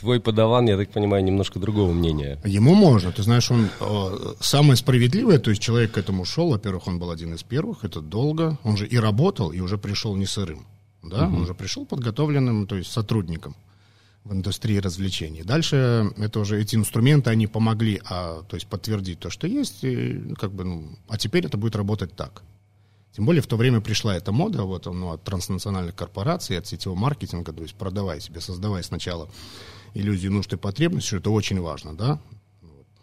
[0.00, 2.38] Твой подаван, я так понимаю, немножко другого мнения.
[2.44, 6.86] Ему можно, ты знаешь, он э, самое справедливое, то есть человек к этому шел, во-первых,
[6.86, 10.24] он был один из первых, это долго, он же и работал, и уже пришел не
[10.24, 10.64] сырым,
[11.02, 13.54] да, он уже пришел подготовленным, то есть сотрудником
[14.24, 15.42] в индустрии развлечений.
[15.42, 20.34] Дальше это уже эти инструменты, они помогли, а, то есть подтвердить то, что есть, и,
[20.38, 22.42] как бы, ну, а теперь это будет работать так.
[23.12, 26.98] Тем более в то время пришла эта мода вот, ну, от транснациональных корпораций, от сетевого
[26.98, 29.28] маркетинга, то есть продавай себе, создавай сначала
[29.94, 32.20] иллюзию нужд и потребностей, что это очень важно, да,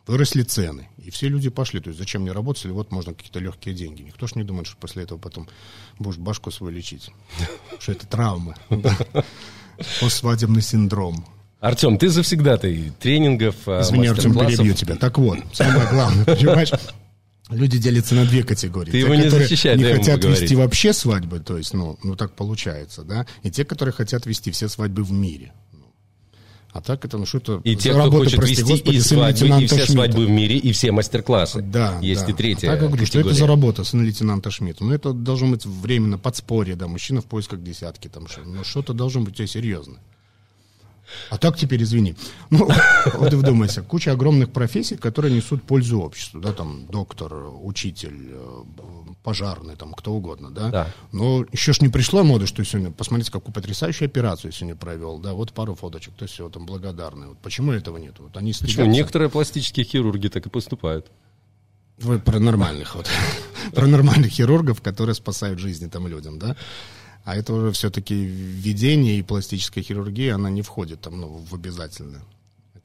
[0.07, 3.39] выросли цены, и все люди пошли, то есть зачем мне работать, если вот можно какие-то
[3.39, 4.03] легкие деньги.
[4.03, 5.47] Никто ж не думает, что после этого потом
[5.99, 7.11] будешь башку свою лечить,
[7.79, 8.55] что это травмы,
[9.99, 11.25] постсвадебный синдром.
[11.59, 14.95] Артем, ты завсегдатый тренингов, а, Извини, Артем, перебью тебя.
[14.95, 16.71] Так вот, самое главное, понимаешь,
[17.49, 18.91] люди делятся на две категории.
[18.91, 22.15] Ты Те, его не которые защищай, не хотят вести вообще свадьбы, то есть, ну, ну
[22.15, 25.51] так получается, да, и те, которые хотят вести все свадьбы в мире.
[26.77, 27.61] А так это, ну что это...
[27.63, 29.91] И те, кто хочет прости вести господи, и свадьбы, и все Шмидта.
[29.93, 31.63] свадьбы в мире, и все мастер-классы.
[31.63, 32.31] Да, Есть да.
[32.31, 34.83] и третья А так я говорю, что это за работа сын лейтенанта Шмидта?
[34.83, 38.93] Ну, это должно быть временно подспорье, да, мужчина в поисках десятки, там, что, ну, что-то
[38.93, 39.97] должно быть у тебя серьезное.
[41.31, 42.15] А так теперь, извини.
[42.51, 42.69] Ну,
[43.15, 48.63] вот и вдумайся, куча огромных профессий, которые несут пользу обществу, да, там, доктор, учитель, э,
[49.27, 50.69] пожарный, там, кто угодно, да.
[50.69, 50.87] Да.
[51.11, 55.33] Но еще ж не пришла мода, что сегодня, посмотрите, какую потрясающую операцию сегодня провел, да,
[55.33, 57.27] вот пару фоточек, то есть все, там, благодарны.
[57.27, 58.13] Вот почему этого нет?
[58.19, 58.69] Вот они Почему?
[58.69, 58.89] стыдятся.
[58.89, 61.11] Некоторые пластические хирурги так и поступают.
[61.97, 63.09] Вы про нормальных вот.
[63.73, 66.55] про нормальных хирургов, которые спасают жизни там людям, да.
[67.25, 72.21] А это уже все-таки введение и пластическая хирургия, она не входит там, ну, в обязательное.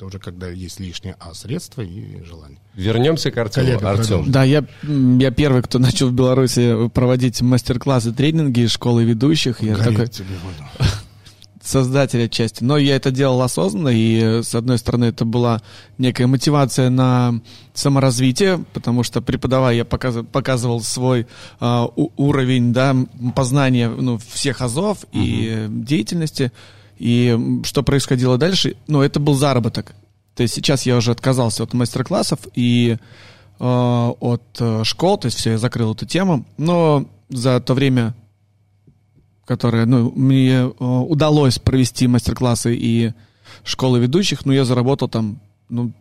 [0.02, 2.58] Это уже когда есть лишнее А средства и желание.
[2.74, 3.66] Вернемся к Артему.
[3.66, 4.32] Коллега, Артем.
[4.32, 9.62] Да, я, я первый, кто начал в Беларуси проводить мастер-классы, тренинги школы ведущих.
[9.62, 10.90] Я Гореть такой тебе буду.
[11.62, 12.64] создатель отчасти.
[12.64, 15.62] Но я это делал осознанно, и э, с одной стороны это была
[15.98, 17.40] некая мотивация на
[17.72, 21.28] саморазвитие, потому что преподавая я показывал, показывал свой
[21.60, 22.96] у- уровень да,
[23.36, 26.50] познания ну, всех азов и э, деятельности.
[27.02, 28.76] И что происходило дальше?
[28.86, 29.92] Ну, это был заработок.
[30.36, 32.96] То есть сейчас я уже отказался от мастер-классов и
[33.58, 33.64] э,
[34.20, 36.46] от э, школ, то есть все, я закрыл эту тему.
[36.58, 38.14] Но за то время,
[39.44, 43.12] которое ну, мне э, удалось провести мастер-классы и
[43.64, 45.92] школы ведущих, ну, я заработал там, ну,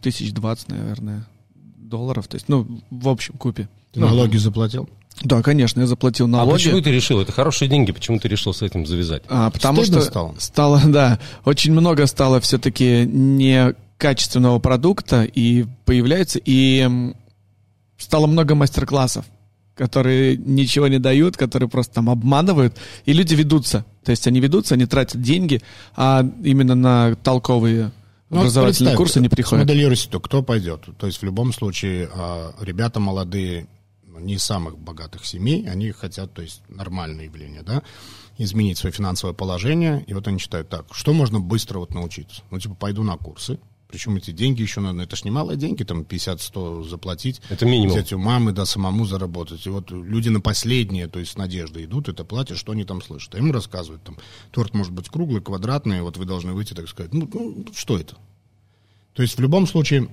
[0.00, 1.26] тысяч двадцать, наверное,
[1.78, 2.28] долларов.
[2.28, 3.68] То есть, ну, в общем купе.
[3.90, 4.88] Ты налоги заплатил?
[5.22, 6.54] Да, конечно, я заплатил А налоги.
[6.64, 7.20] почему ты решил?
[7.20, 9.22] Это хорошие деньги, почему ты решил с этим завязать?
[9.28, 10.34] А, потому Стыдно что стало?
[10.38, 17.12] стало, да, очень много стало все-таки некачественного продукта и появляется, и
[17.96, 19.24] стало много мастер-классов,
[19.76, 23.84] которые ничего не дают, которые просто там обманывают, и люди ведутся.
[24.04, 25.62] То есть они ведутся, они тратят деньги,
[25.96, 27.92] а именно на толковые
[28.30, 29.64] Ну, образовательные курсы не приходят.
[29.64, 30.82] Смоделируй себе, кто пойдет.
[30.98, 33.66] То есть в любом случае а, ребята молодые,
[34.18, 37.82] не из самых богатых семей, они хотят, то есть нормальное явление, да,
[38.38, 40.04] изменить свое финансовое положение.
[40.06, 42.42] И вот они считают так, что можно быстро вот научиться?
[42.50, 43.58] Ну, типа, пойду на курсы.
[43.94, 47.40] Причем эти деньги еще надо, это ж немалые деньги, там 50-100 заплатить.
[47.48, 47.94] Это минимум.
[47.94, 49.64] Взять у мамы, да, самому заработать.
[49.66, 53.00] И вот люди на последние, то есть с надеждой идут, это платят, что они там
[53.00, 53.36] слышат.
[53.36, 54.16] А им рассказывают, там,
[54.50, 58.16] торт может быть круглый, квадратный, вот вы должны выйти, так сказать, ну, ну что это?
[59.12, 60.08] То есть в любом случае,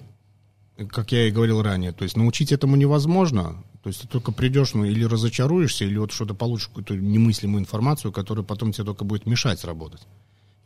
[0.89, 3.63] как я и говорил ранее, то есть научить этому невозможно.
[3.83, 8.11] То есть ты только придешь, ну, или разочаруешься, или вот что-то получишь какую-то немыслимую информацию,
[8.11, 10.01] которая потом тебе только будет мешать работать.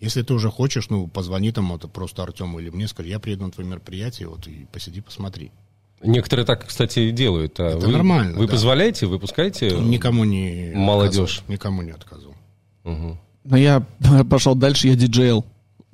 [0.02, 3.46] Если ты уже хочешь, ну, позвони там вот просто Артему или мне, скажи, я приеду
[3.46, 5.52] на твое мероприятие, вот, и посиди, посмотри.
[6.04, 7.58] Некоторые так, кстати, и делают.
[7.62, 8.52] А Это вы, нормально, Вы да.
[8.52, 9.72] позволяете, выпускаете?
[9.80, 11.38] Никому не Молодежь.
[11.38, 12.36] отказывал, Никому не отказывал.
[12.84, 13.18] Мгм.
[13.46, 13.80] Но я
[14.30, 15.46] пошел дальше, я диджейл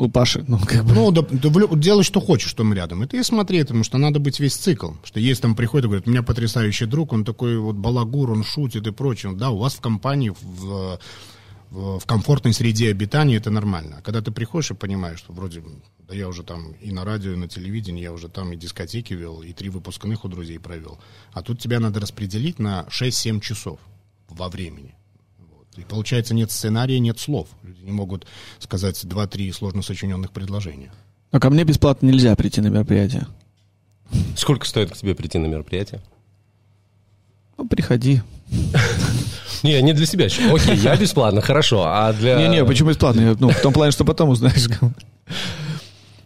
[0.01, 0.43] у Паши.
[0.47, 0.93] Ну, как бы.
[0.93, 3.03] Ну, да, да делай, что хочешь, там рядом.
[3.03, 4.91] И смотри, потому что надо быть весь цикл.
[5.03, 8.43] Что есть там приходит и говорит, у меня потрясающий друг, он такой вот балагур, он
[8.43, 9.33] шутит и прочее.
[9.33, 10.99] Да, у вас в компании, в,
[11.69, 13.97] в, в комфортной среде обитания это нормально.
[13.99, 15.63] А когда ты приходишь и понимаешь, что вроде,
[15.99, 19.13] да я уже там и на радио, и на телевидении, я уже там и дискотеки
[19.13, 20.99] вел, и три выпускных у друзей провел.
[21.33, 23.79] А тут тебя надо распределить на 6-7 часов
[24.29, 24.95] во времени.
[25.77, 27.47] И получается, нет сценария, нет слов.
[27.63, 28.27] Люди не могут
[28.59, 30.91] сказать два-три сложно сочиненных предложения.
[31.31, 33.27] Но ко мне бесплатно нельзя прийти на мероприятие.
[34.35, 36.01] Сколько стоит к тебе прийти на мероприятие?
[37.57, 38.21] Ну, приходи.
[39.63, 40.25] Не, не для себя.
[40.25, 41.83] Окей, я бесплатно, хорошо.
[41.85, 42.35] А для...
[42.35, 43.37] Не-не, почему бесплатно?
[43.39, 44.67] Ну, в том плане, что потом узнаешь.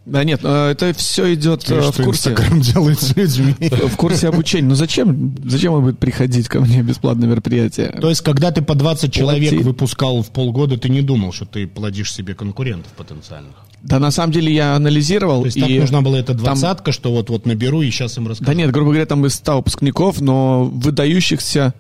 [0.05, 2.29] Да нет, э, это все идет э, в что курсе.
[2.29, 3.55] Инстаграм делает с людьми.
[3.59, 4.67] В курсе обучения.
[4.67, 5.35] Ну зачем?
[5.43, 7.87] Зачем он будет приходить ко мне бесплатное мероприятие?
[7.89, 9.63] То есть, когда ты по 20 человек Плати.
[9.63, 13.55] выпускал в полгода, ты не думал, что ты плодишь себе конкурентов потенциальных?
[13.81, 15.41] Да на самом деле я анализировал.
[15.41, 18.27] То есть, и так нужна была эта там- двадцатка, что вот-вот наберу и сейчас им
[18.27, 18.47] расскажу.
[18.47, 21.73] Да нет, грубо говоря, там из 100 выпускников, но выдающихся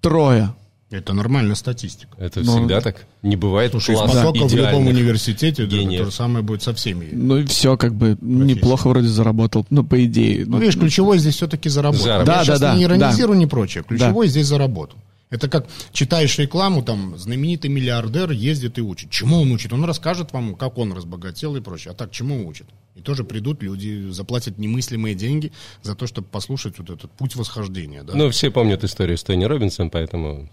[0.00, 0.54] трое.
[0.90, 2.16] Это нормальная статистика.
[2.18, 3.06] Это Ну, всегда так.
[3.22, 6.00] Не бывает Слушай, из класса потока в любом университете да, гениев.
[6.00, 7.08] то же самое будет со всеми.
[7.12, 9.64] Ну и все, как бы, неплохо вроде заработал.
[9.70, 10.44] Ну, по идее.
[10.46, 12.04] Ну, видишь, ключевой здесь все-таки заработал.
[12.04, 12.40] Заработал.
[12.40, 13.84] Я Да, да, не да, иронизирую, не прочее.
[13.86, 14.98] Ключевой здесь заработал.
[15.30, 19.10] Это как читаешь рекламу, там, знаменитый миллиардер ездит и учит.
[19.10, 19.72] Чему он учит?
[19.72, 21.92] Он расскажет вам, как он разбогател и прочее.
[21.92, 22.66] А так, чему учит?
[22.96, 28.02] И тоже придут люди, заплатят немыслимые деньги за то, чтобы послушать вот этот путь восхождения.
[28.02, 28.14] Да?
[28.14, 30.50] Ну, все помнят историю с Тони Робинсом, поэтому...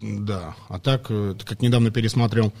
[0.00, 2.52] Да, а так, э, как недавно пересматривал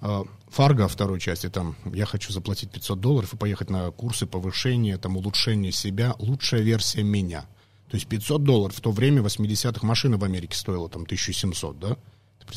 [0.00, 4.96] э, Фарго второй части, там, я хочу заплатить 500 долларов и поехать на курсы повышения,
[4.96, 7.44] там, улучшения себя, лучшая версия меня.
[7.92, 11.78] То есть 500 долларов в то время, в 80-х, машина в Америке стоила там 1700,
[11.78, 11.96] да?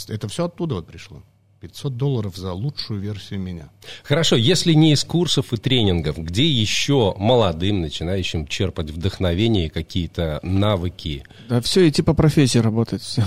[0.08, 1.24] Это все оттуда вот пришло.
[1.60, 3.67] 500 долларов за лучшую версию меня.
[4.04, 10.39] Хорошо, если не из курсов и тренингов, где еще молодым, начинающим черпать вдохновение и какие-то
[10.41, 11.26] навыки?
[11.50, 13.17] Да все, идти по профессии работать.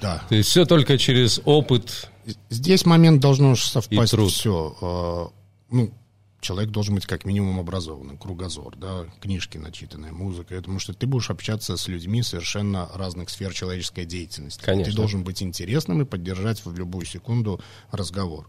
[0.00, 0.22] Да.
[0.30, 2.08] То есть все только через опыт.
[2.48, 4.30] Здесь момент должно совпасть И труд.
[4.32, 5.30] все.
[5.70, 5.92] ну,
[6.40, 11.30] человек должен быть как минимум образованным, кругозор, да, книжки начитанные, музыка, потому что ты будешь
[11.30, 14.62] общаться с людьми совершенно разных сфер человеческой деятельности.
[14.64, 14.90] Конечно.
[14.90, 18.48] Ты должен быть интересным и поддержать в любую секунду разговор.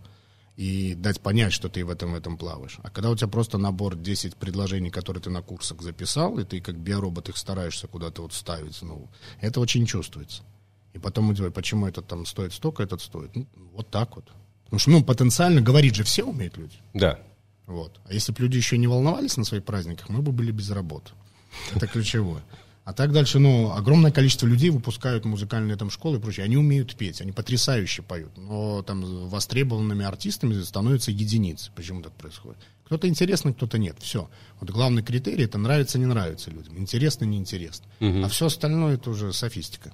[0.57, 2.77] и дать понять, что ты в этом, в этом плаваешь.
[2.83, 6.61] А когда у тебя просто набор 10 предложений, которые ты на курсах записал, и ты
[6.61, 10.43] как биоробот их стараешься куда-то вот ставить, ну, это очень чувствуется.
[10.93, 13.35] И потом у тебя, почему этот там стоит столько, этот стоит.
[13.35, 14.25] Ну, вот так вот.
[14.65, 16.75] Потому что, ну, потенциально говорить же все умеют люди.
[16.93, 17.19] Да.
[17.71, 17.99] Вот.
[18.05, 21.11] А если бы люди еще не волновались на своих праздниках, мы бы были без работы.
[21.73, 22.43] Это ключевое.
[22.83, 26.43] А так дальше, ну, огромное количество людей выпускают музыкальные там школы и прочее.
[26.43, 28.35] Они умеют петь, они потрясающе поют.
[28.37, 31.71] Но там востребованными артистами становятся единицы.
[31.75, 32.59] Почему так происходит?
[32.85, 33.95] Кто-то интересный, кто-то нет.
[33.99, 34.29] Все.
[34.59, 36.77] Вот главный критерий это нравится, не нравится людям.
[36.77, 37.85] Интересно, неинтересно.
[38.01, 38.25] Угу.
[38.25, 39.93] А все остальное это уже софистика.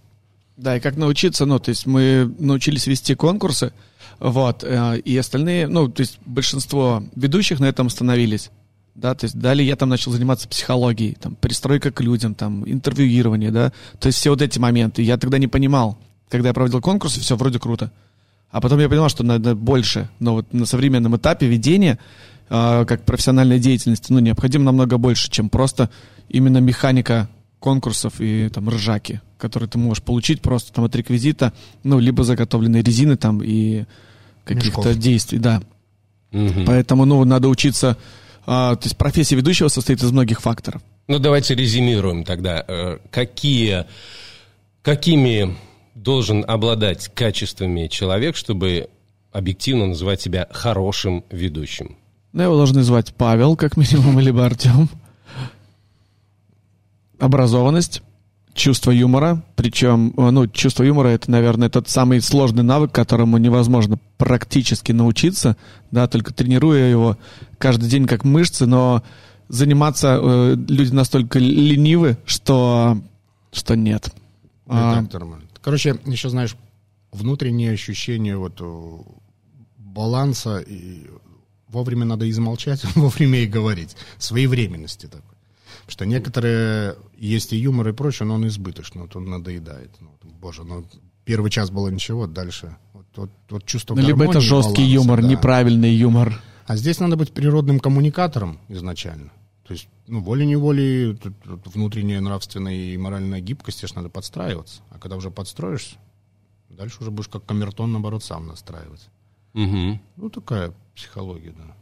[0.56, 3.74] Да, и как научиться, ну, то есть мы научились вести конкурсы,
[4.19, 8.51] вот, э, и остальные, ну, то есть большинство ведущих на этом остановились
[8.97, 13.51] да, то есть далее я там начал заниматься психологией, там, пристройка к людям, там, интервьюирование,
[13.51, 15.03] да, то есть все вот эти моменты.
[15.03, 15.99] Я тогда не понимал,
[16.30, 17.91] когда я проводил конкурсы, все вроде круто.
[18.49, 21.99] А потом я понимал, что надо больше, но вот на современном этапе ведения,
[22.49, 25.91] э, как профессиональной деятельности, ну, необходимо намного больше, чем просто
[26.27, 31.53] именно механика конкурсов и там ржаки, которые ты можешь получить просто там от реквизита,
[31.84, 33.86] ну, либо заготовленной резины там и
[34.48, 35.62] каких-то действий, да.
[36.32, 36.66] Угу.
[36.66, 37.98] Поэтому, ну, надо учиться
[38.50, 40.82] а, то есть профессия ведущего состоит из многих факторов.
[41.10, 42.64] Ну, давайте резюмируем тогда.
[42.66, 43.86] Э, какие,
[44.82, 45.58] какими
[45.96, 48.88] должен обладать качествами человек, чтобы
[49.34, 51.98] объективно называть себя хорошим ведущим?
[52.32, 54.90] Ну, его должны звать Павел, как минимум, либо Артем.
[57.20, 58.02] Образованность,
[58.58, 59.43] чувство юмора.
[59.56, 65.56] Причем, э, ну, чувство юмора это, наверное, тот самый сложный навык, которому невозможно практически научиться,
[65.91, 67.17] да, только тренируя его
[67.58, 69.04] каждый день как мышцы, но
[69.48, 72.98] заниматься э, люди настолько ленивы, что,
[73.52, 74.13] что нет.
[74.67, 74.96] А...
[74.96, 75.46] Так, нормально.
[75.62, 76.56] Короче, еще знаешь,
[77.12, 78.98] внутреннее ощущение вот э,
[79.78, 81.08] баланса и
[81.70, 83.96] вовремя надо измолчать, вовремя и говорить.
[84.17, 85.37] Своевременности такой.
[85.88, 89.89] Потому что некоторые, есть и юмор и прочее, но он избыточный, вот он надоедает.
[90.02, 90.86] Ну, боже, ну
[91.23, 92.76] первый час было ничего, дальше.
[92.91, 95.28] Вот, вот, вот чувство ну, Либо это жесткий баланса, юмор, да.
[95.30, 96.41] неправильный юмор.
[96.65, 99.32] А здесь надо быть природным коммуникатором изначально.
[99.65, 104.82] То есть, ну, волей-неволей внутренняя нравственная и моральная гибкость, конечно, надо подстраиваться.
[104.89, 105.95] А когда уже подстроишься,
[106.67, 109.08] дальше уже будешь как камертон, наоборот, сам настраивать.
[109.54, 110.02] Угу.
[110.17, 111.78] Ну, такая психология, да.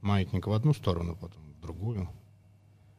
[0.00, 2.08] Маятник в одну сторону, потом в другую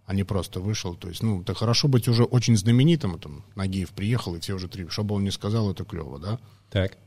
[0.06, 0.96] а не просто вышел.
[0.96, 4.68] То есть, ну, это хорошо быть уже очень знаменитым, там, Нагиев приехал, и все уже
[4.68, 4.88] три.
[4.88, 6.40] Что бы он ни сказал, это клево, да?
[6.70, 6.98] Так.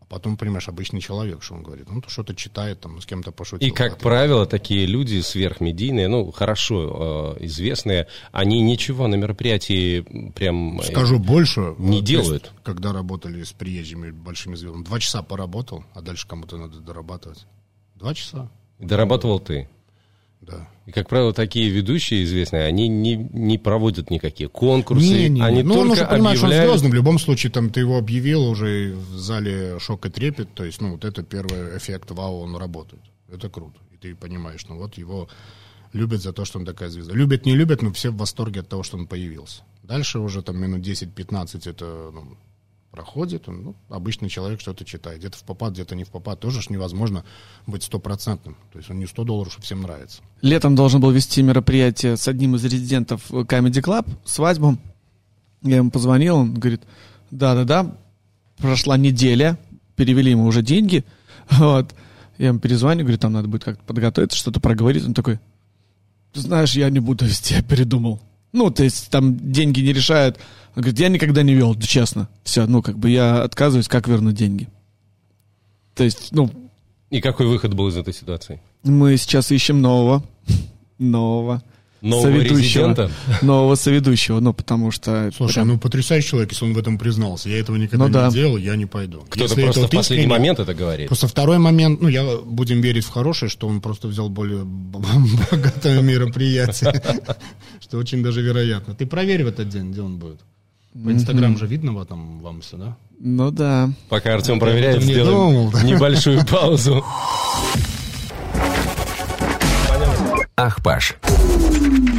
[0.00, 1.88] А потом, понимаешь, обычный человек, что он говорит.
[1.90, 3.66] Ну, то что-то читает, там, с кем-то пошутил.
[3.66, 10.02] И, как да, правило, такие люди сверхмедийные, ну, хорошо э, известные, они ничего на мероприятии
[10.30, 10.80] прям...
[10.80, 11.74] Э, Скажу больше.
[11.78, 12.44] Не делают.
[12.44, 17.46] Есть, когда работали с приезжими большими звездами, два часа поработал, а дальше кому-то надо дорабатывать.
[17.96, 18.48] Два часа.
[18.78, 19.68] Дорабатывал ты?
[20.40, 20.68] Да.
[20.86, 25.04] И, как правило, такие ведущие известные, они не, не проводят никакие конкурсы.
[25.04, 26.38] Не, не, они ну, только он уже понимает, объявляют...
[26.38, 26.90] что он звездный.
[26.90, 30.54] В любом случае, там, ты его объявил уже в зале шок и трепет.
[30.54, 33.02] То есть, ну, вот это первый эффект вау, он работает.
[33.32, 33.78] Это круто.
[33.92, 35.28] И ты понимаешь, ну, вот его
[35.92, 37.14] любят за то, что он такая звезда.
[37.14, 39.62] Любят, не любят, но все в восторге от того, что он появился.
[39.82, 42.36] Дальше уже там минут 10-15 это ну,
[42.96, 45.18] проходит, он, ну, обычный человек что-то читает.
[45.18, 46.40] Где-то в попад, где-то не в попад.
[46.40, 47.24] Тоже ж невозможно
[47.66, 48.56] быть стопроцентным.
[48.72, 50.22] То есть он не 100 долларов, что всем нравится.
[50.40, 54.78] Летом должен был вести мероприятие с одним из резидентов Comedy Club, свадьбу.
[55.60, 56.82] Я ему позвонил, он говорит,
[57.30, 57.94] да-да-да,
[58.56, 59.58] прошла неделя,
[59.94, 61.04] перевели ему уже деньги.
[61.50, 61.94] Вот.
[62.38, 65.06] Я ему перезвоню, говорю, там надо будет как-то подготовиться, что-то проговорить.
[65.06, 65.38] Он такой,
[66.34, 68.20] знаешь, я не буду вести, я передумал.
[68.52, 70.38] Ну, то есть там деньги не решают.
[70.76, 72.28] Он говорит, я никогда не вел, честно.
[72.44, 74.68] Все, ну, как бы я отказываюсь, как вернуть деньги.
[75.94, 76.50] То есть, ну...
[77.08, 78.60] И какой выход был из этой ситуации?
[78.82, 80.22] Мы сейчас ищем нового.
[80.98, 81.62] Нового.
[82.02, 83.10] Нового соведущего, резидента?
[83.40, 85.30] Нового соведущего, ну, потому что...
[85.34, 85.68] Слушай, прям...
[85.68, 87.48] ну, потрясающий человек, если он в этом признался.
[87.48, 88.28] Я этого никогда ну, да.
[88.28, 89.24] не делал, я не пойду.
[89.30, 90.26] Кто-то просто в последний искренне...
[90.26, 91.08] момент это говорит.
[91.08, 96.02] Просто второй момент, ну, я будем верить в хорошее, что он просто взял более богатое
[96.02, 97.02] мероприятие,
[97.80, 98.94] что очень даже вероятно.
[98.94, 100.42] Ты проверь в этот день, где он будет.
[101.04, 102.96] По Инстаграму же видно вот там вам все, да?
[103.18, 103.90] Ну да.
[104.08, 107.04] Пока Артем проверяет, сделаем небольшую паузу.
[110.56, 111.16] Ах, Паш.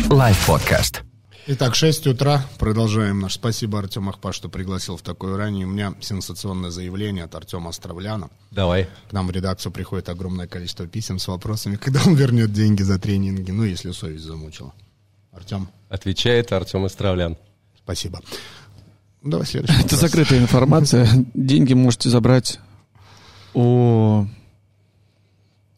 [0.10, 1.02] Лайв-подкаст.
[1.48, 2.46] Итак, 6 утра.
[2.60, 3.34] Продолжаем наш.
[3.34, 5.66] Спасибо, Артем Ахпаш, что пригласил в такое ранее.
[5.66, 8.30] У меня сенсационное заявление от Артема Островляна.
[8.52, 8.90] Давай.
[9.10, 13.00] К нам в редакцию приходит огромное количество писем с вопросами, когда он вернет деньги за
[13.00, 13.50] тренинги.
[13.50, 14.74] Ну, если совесть замучила.
[15.32, 15.70] Артем.
[15.90, 17.38] Отвечает Артем Островлян.
[17.78, 18.20] Спасибо.
[19.28, 21.08] Давай следующий Это закрытая информация.
[21.34, 22.60] Деньги можете забрать
[23.54, 24.26] у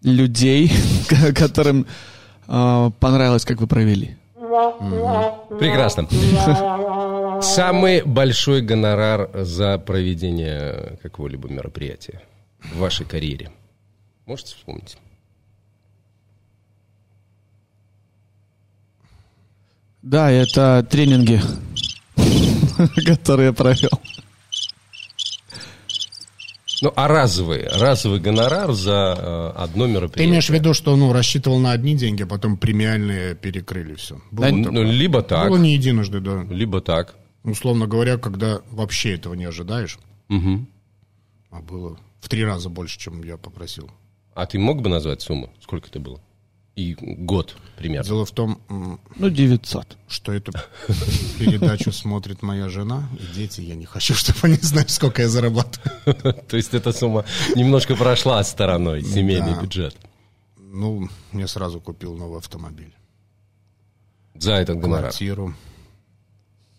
[0.04, 0.72] людей,
[1.36, 1.88] которым
[2.48, 4.18] э, понравилось, как вы провели.
[5.60, 6.08] Прекрасно.
[7.42, 12.22] Самый большой гонорар за проведение какого-либо мероприятия
[12.62, 13.52] в вашей карьере.
[14.26, 14.98] Можете вспомнить?
[20.02, 21.42] Да, это тренинги,
[23.06, 23.90] которые я провел.
[26.82, 30.30] Ну, а разовый, разовый гонорар за э, одно Ты мероприятие?
[30.30, 34.22] имеешь в виду, что ну, рассчитывал на одни деньги, а потом премиальные перекрыли все?
[34.32, 34.84] Было Ну, такое?
[34.86, 36.46] либо так, Было не единожды, да.
[36.50, 37.16] либо так.
[37.44, 39.98] Условно говоря, когда вообще этого не ожидаешь,
[40.30, 40.68] Мгм.
[41.52, 43.92] а было в три раза больше, чем я попросил.
[44.34, 45.52] А ты мог бы назвать сумму?
[45.62, 46.22] Сколько это было?
[46.80, 48.08] И год примерно.
[48.08, 48.62] Дело в том,
[49.18, 49.98] Ну, 900.
[50.08, 50.54] что эту
[51.38, 53.60] передачу смотрит моя жена и дети.
[53.60, 56.34] Я не хочу, чтобы они знали, сколько я зарабатываю.
[56.48, 59.98] То есть эта сумма немножко прошла стороной, семейный бюджет.
[60.58, 62.94] Ну, я сразу купил новый автомобиль.
[64.36, 65.10] За этот гонорар.
[65.10, 65.54] Квартиру.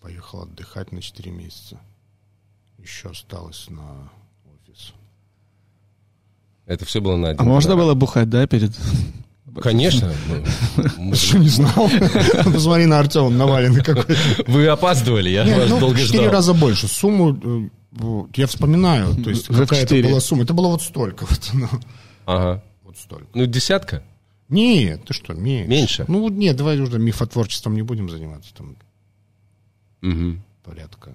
[0.00, 1.78] Поехал отдыхать на 4 месяца.
[2.78, 4.10] Еще осталось на
[4.46, 4.94] офис.
[6.64, 8.72] Это все было на один А можно было бухать, да, перед...
[9.62, 10.12] Конечно.
[11.14, 11.90] Что, не знал?
[12.44, 14.16] Посмотри на Артема, наваленный какой.
[14.46, 16.32] Вы опаздывали, я вас ну, долго в четыре ждал.
[16.32, 16.88] раза больше.
[16.88, 20.44] Сумму, э, я вспоминаю, то есть какая это была сумма.
[20.44, 21.26] Это было вот столько.
[21.52, 21.68] Ну,
[22.26, 22.62] Ага.
[22.84, 23.26] вот столько.
[23.34, 24.02] Ну, десятка?
[24.48, 25.68] Нет, ты что, меньше.
[25.68, 26.04] Меньше?
[26.08, 28.52] Ну, нет, давай уже мифотворчеством не будем заниматься.
[28.54, 28.76] Там
[30.02, 30.40] Угу.
[30.64, 31.12] порядка,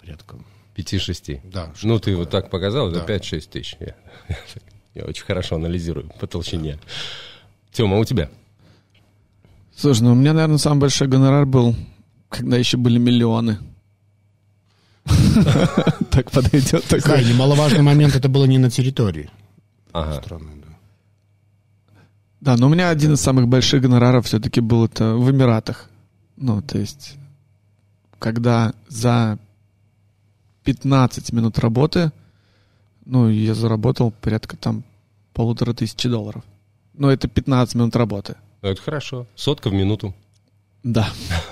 [0.00, 0.36] порядка.
[0.74, 1.40] Пяти-шести.
[1.44, 3.06] Да, что Ну, ты вот так показал, это Да.
[3.06, 3.76] 5-6 тысяч.
[3.80, 3.94] Я,
[4.94, 6.78] я очень хорошо анализирую по толщине.
[7.72, 8.28] Тема, у тебя?
[9.74, 11.74] Слушай, ну у меня, наверное, самый большой гонорар был,
[12.28, 13.58] когда еще были миллионы.
[16.10, 17.22] Так подойдет Да, такой.
[17.22, 19.30] и немаловажный момент, это было не на территории
[19.92, 20.20] Ага.
[20.20, 20.68] страны, да.
[22.40, 25.88] Да, но у меня один из самых больших гонораров все-таки был это в Эмиратах.
[26.36, 27.14] Ну, то есть,
[28.18, 29.38] когда за
[30.64, 32.12] 15 минут работы,
[33.06, 34.84] ну, я заработал порядка там
[35.32, 36.44] полутора тысячи долларов.
[36.94, 38.36] Ну, это 15 минут работы.
[38.62, 39.26] Ну, это хорошо.
[39.34, 40.14] Сотка в минуту.
[40.82, 41.08] Да.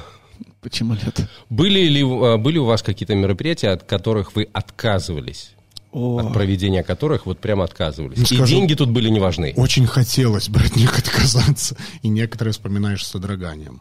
[0.61, 1.29] Почему нет?
[1.49, 5.53] Были ли а, были у вас какие-то мероприятия, от которых вы отказывались?
[5.93, 8.19] О, От проведения которых вот прямо отказывались?
[8.19, 9.55] Ну, И скажу- деньги тут были не важны.
[9.57, 11.77] Очень хотелось бы от них отказаться.
[12.03, 13.81] И некоторые вспоминаешь с содроганием.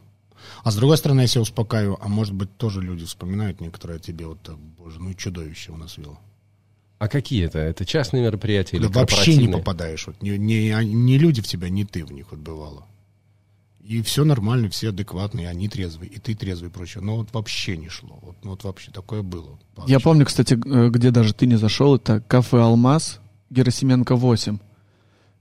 [0.64, 3.99] А с другой стороны, я себя успокаиваю, а может быть, тоже люди вспоминают некоторые о
[3.99, 6.20] тебе, вот так, боже, ну и чудовище у нас вело.
[6.99, 7.59] А какие это?
[7.59, 10.05] Это частные мероприятия или Да вообще не попадаешь.
[10.05, 12.85] Вот, не, не, не люди в тебя, не ты в них вот бывало.
[13.81, 17.01] И все нормально, все адекватные, они трезвые, и ты трезвый и прочее.
[17.01, 18.19] Но вот вообще не шло.
[18.21, 19.57] Вот, ну вот вообще такое было.
[19.87, 23.19] Я помню, кстати, э, где даже ты не зашел, это кафе «Алмаз»,
[23.49, 24.59] Герасименко 8.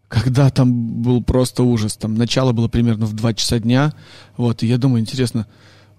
[0.06, 1.96] Когда там был просто ужас.
[1.96, 3.92] Там начало было примерно в 2 часа дня.
[4.36, 5.46] Вот, и я думаю, интересно,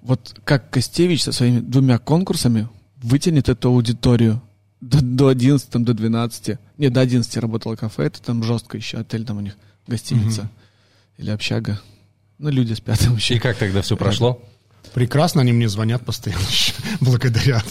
[0.01, 2.67] вот как Костевич со своими двумя конкурсами
[3.03, 4.41] вытянет эту аудиторию
[4.81, 6.57] до, до 11, там, до 12.
[6.77, 9.57] Нет, до 11 работало кафе, это там жестко еще, отель там у них,
[9.87, 10.49] гостиница
[11.17, 11.79] или общага.
[12.37, 13.35] Ну, люди спят там вообще.
[13.35, 14.41] И как тогда все прошло?
[14.93, 16.43] Прекрасно, они мне звонят постоянно,
[17.01, 17.65] благодарят.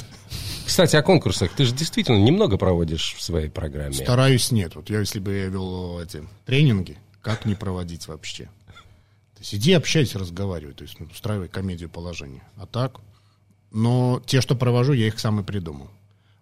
[0.66, 1.50] Кстати, о конкурсах.
[1.52, 3.94] Ты же действительно немного проводишь в своей программе.
[3.94, 4.76] Стараюсь нет.
[4.76, 8.44] Вот я, если бы я вел эти тренинги, как не проводить вообще?
[8.44, 12.42] То есть иди, общайся, разговаривай, то есть ну, устраивай комедию положения.
[12.56, 13.00] А так,
[13.70, 15.88] но те, что провожу, я их сам и придумал.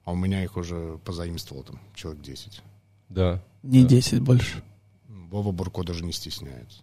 [0.06, 2.62] А у меня их уже позаимствовал там человек 10.
[3.08, 3.42] Да.
[3.64, 4.62] Не 10 больше.
[5.08, 6.78] Вова Бурко даже не стесняется.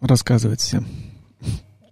[0.00, 0.86] Рассказывать всем.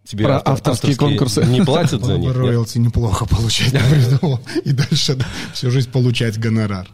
[0.02, 1.44] Тебе Про автор- авторские конкурсы.
[1.44, 2.34] Не платят за них?
[2.34, 4.40] Роялти неплохо получать я придумал.
[4.64, 6.88] И дальше да, всю жизнь получать гонорар.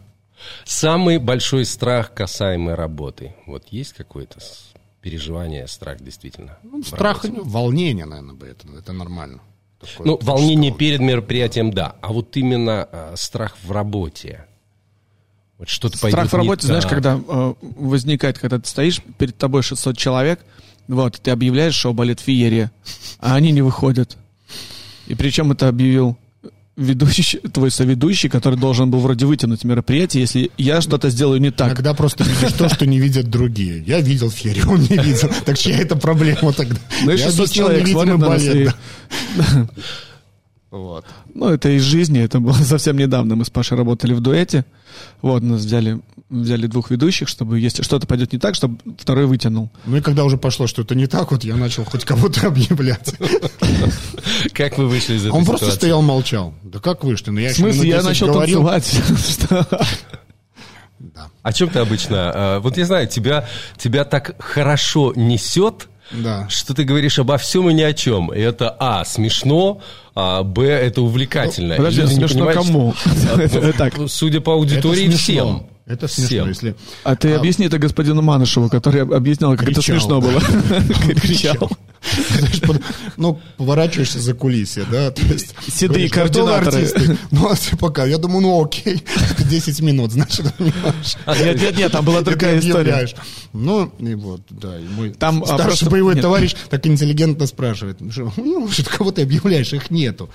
[0.65, 3.33] Самый большой страх касаемой работы.
[3.45, 4.39] Вот есть какое-то
[5.01, 6.57] переживание, страх действительно?
[6.63, 9.39] Ну, страх, волнение, наверное, бы это, это нормально.
[9.79, 11.95] Такое Ну, волнение перед мероприятием, да.
[12.01, 14.45] А вот именно э, страх в работе.
[15.57, 16.91] Вот что-то пойдет Страх в не работе, знаешь, так.
[16.91, 20.39] когда э, возникает, когда ты стоишь, перед тобой 600 человек,
[20.87, 22.71] вот, ты объявляешь, что балет феерия,
[23.19, 24.17] а они не выходят.
[25.07, 26.17] И причем это объявил
[26.77, 31.69] ведущий, твой соведущий, который должен был вроде вытянуть мероприятие, если я что-то сделаю не так.
[31.69, 33.83] Иногда просто видишь то, что не видят другие.
[33.85, 35.29] Я видел Ферри, он не видел.
[35.43, 36.77] Так чья это проблема тогда?
[37.03, 38.75] Ну Я 600 объяснил человек невидимый балет.
[40.69, 41.05] Вот.
[41.33, 43.35] Ну, это из жизни, это было совсем недавно.
[43.35, 44.65] Мы с Пашей работали в дуэте.
[45.21, 49.69] Вот, нас взяли, взяли двух ведущих, чтобы, если что-то пойдет не так, чтобы второй вытянул.
[49.85, 53.13] Ну и когда уже пошло, что это не так, вот я начал хоть кого-то объявлять.
[54.53, 56.53] Как вы вышли из этой Он просто стоял, молчал.
[56.63, 57.29] Да как вышли?
[57.31, 59.01] Ну, я В смысле, я 10 начал танцевать.
[60.99, 61.29] Да.
[61.43, 62.31] О чем ты обычно?
[62.33, 63.47] а, Вот я знаю, тебя,
[63.77, 66.47] тебя так хорошо несет, Да.
[66.49, 68.33] что ты говоришь обо всем и ни о чем.
[68.33, 69.81] И это А, смешно,
[70.15, 71.73] а Б, это увлекательно.
[71.73, 72.93] И Подожди, люди не смешно кому?
[72.93, 73.93] что- так.
[74.07, 75.67] Судя по аудитории, всем.
[75.87, 76.47] Это смешно, Всем.
[76.49, 76.75] если...
[77.05, 79.95] А ты объясни это господину Манышеву, который об- объяснял, как это Кричал.
[79.99, 80.41] смешно было.
[81.21, 81.71] Кричал.
[83.15, 85.13] Ну, поворачиваешься за кулисье, да.
[85.67, 86.83] Седые говоришь, «Готовы координаторы».
[86.85, 89.03] артисты?» Ну, а пока, я думаю, ну окей,
[89.49, 91.17] 10 минут, значит, понимаешь.
[91.39, 92.79] Нет, нет, нет, там была другая история.
[92.81, 93.15] объявляешь.
[93.53, 98.11] Ну, и вот, да, и мой Там, а, старший боевой товарищ так интеллигентно спрашивает, ну,
[98.11, 100.29] что, ну, что кого ты объявляешь, их нету.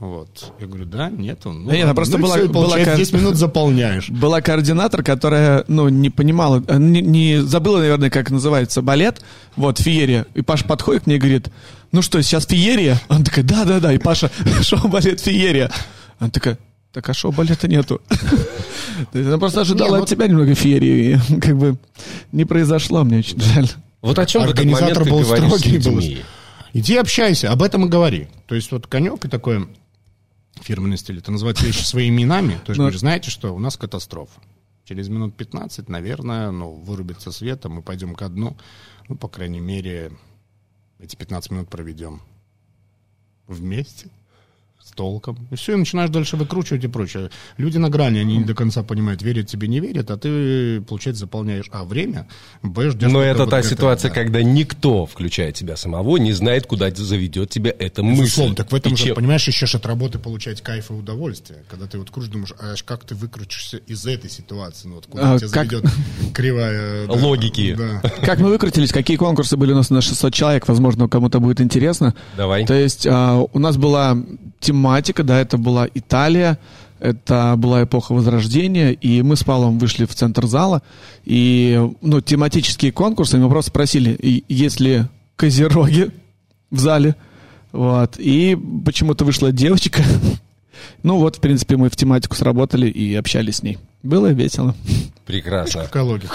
[0.00, 0.52] Вот.
[0.60, 1.50] Я говорю, да, нету.
[1.50, 1.94] Ну, Да нет, ладно.
[1.96, 4.08] просто Ну, была- всё, и была получается, кар- 10 минут заполняешь.
[4.10, 9.22] Была координатор, которая, ну, не понимала, э, не, не забыла, наверное, как называется балет,
[9.56, 10.26] вот, феерия.
[10.34, 11.48] И Паша подходит к ней и говорит,
[11.90, 13.00] ну что, сейчас феерия?
[13.08, 14.30] Она такая, да-да-да, и Паша,
[14.62, 15.68] шоу балет феерия.
[16.20, 16.58] Она такая,
[16.92, 18.00] так а шоу балета нету.
[19.12, 21.76] Она просто ожидала от тебя немного феерии, как бы
[22.30, 23.68] не произошло, мне очень жаль.
[24.00, 26.22] Вот о чем Организатор был строгий?
[26.72, 28.28] Иди общайся, об этом и говори.
[28.46, 29.66] То есть вот конек и такое
[30.62, 32.52] фирменный стиль, это называть вещи своими именами.
[32.64, 32.84] То есть Ну.
[32.84, 34.40] говоришь, знаете что, у нас катастрофа.
[34.84, 38.56] Через минут 15, наверное, ну, вырубится свет, а мы пойдем ко дну.
[39.08, 40.12] Ну, по крайней мере,
[40.98, 42.22] эти 15 минут проведем
[43.46, 44.08] вместе,
[44.98, 45.38] толком.
[45.52, 47.30] И все, и начинаешь дальше выкручивать и прочее.
[47.56, 51.20] Люди на грани, они не до конца понимают, верят тебе, не верят, а ты, получается,
[51.20, 52.26] заполняешь, а, время,
[52.64, 53.10] б, ждешь.
[53.10, 54.14] Но это вот та это, ситуация, да.
[54.16, 58.22] когда никто, включая тебя самого, не знает, куда заведет тебя эта мысль.
[58.22, 61.60] Безусловно, так в этом И же, чем- понимаешь, еще от работы получать кайф и удовольствие.
[61.70, 64.88] Когда ты вот кружишь, думаешь, а как ты выкрутишься из этой ситуации?
[64.88, 65.90] Ну, вот куда А, тебя как- заведет
[66.34, 67.06] кривая...
[67.06, 67.74] да, Логики.
[67.78, 68.00] Да.
[68.24, 72.14] Как мы выкрутились, какие конкурсы были у нас на 600 человек, возможно, кому-то будет интересно.
[72.36, 72.66] Давай.
[72.66, 74.16] То есть а, у нас была
[74.60, 76.58] тематика, да, это была Италия,
[77.00, 80.82] это была эпоха Возрождения, и мы с Павлом вышли в центр зала,
[81.24, 85.04] и, ну, тематические конкурсы, мы просто спросили, есть ли
[85.36, 86.10] козероги
[86.70, 87.14] в зале,
[87.72, 90.02] вот, и почему-то вышла девочка,
[91.02, 93.78] ну вот, в принципе, мы в тематику сработали и общались с ней.
[94.02, 94.74] Было весело.
[95.26, 95.82] Прекрасно.
[95.82, 96.34] Какая логика?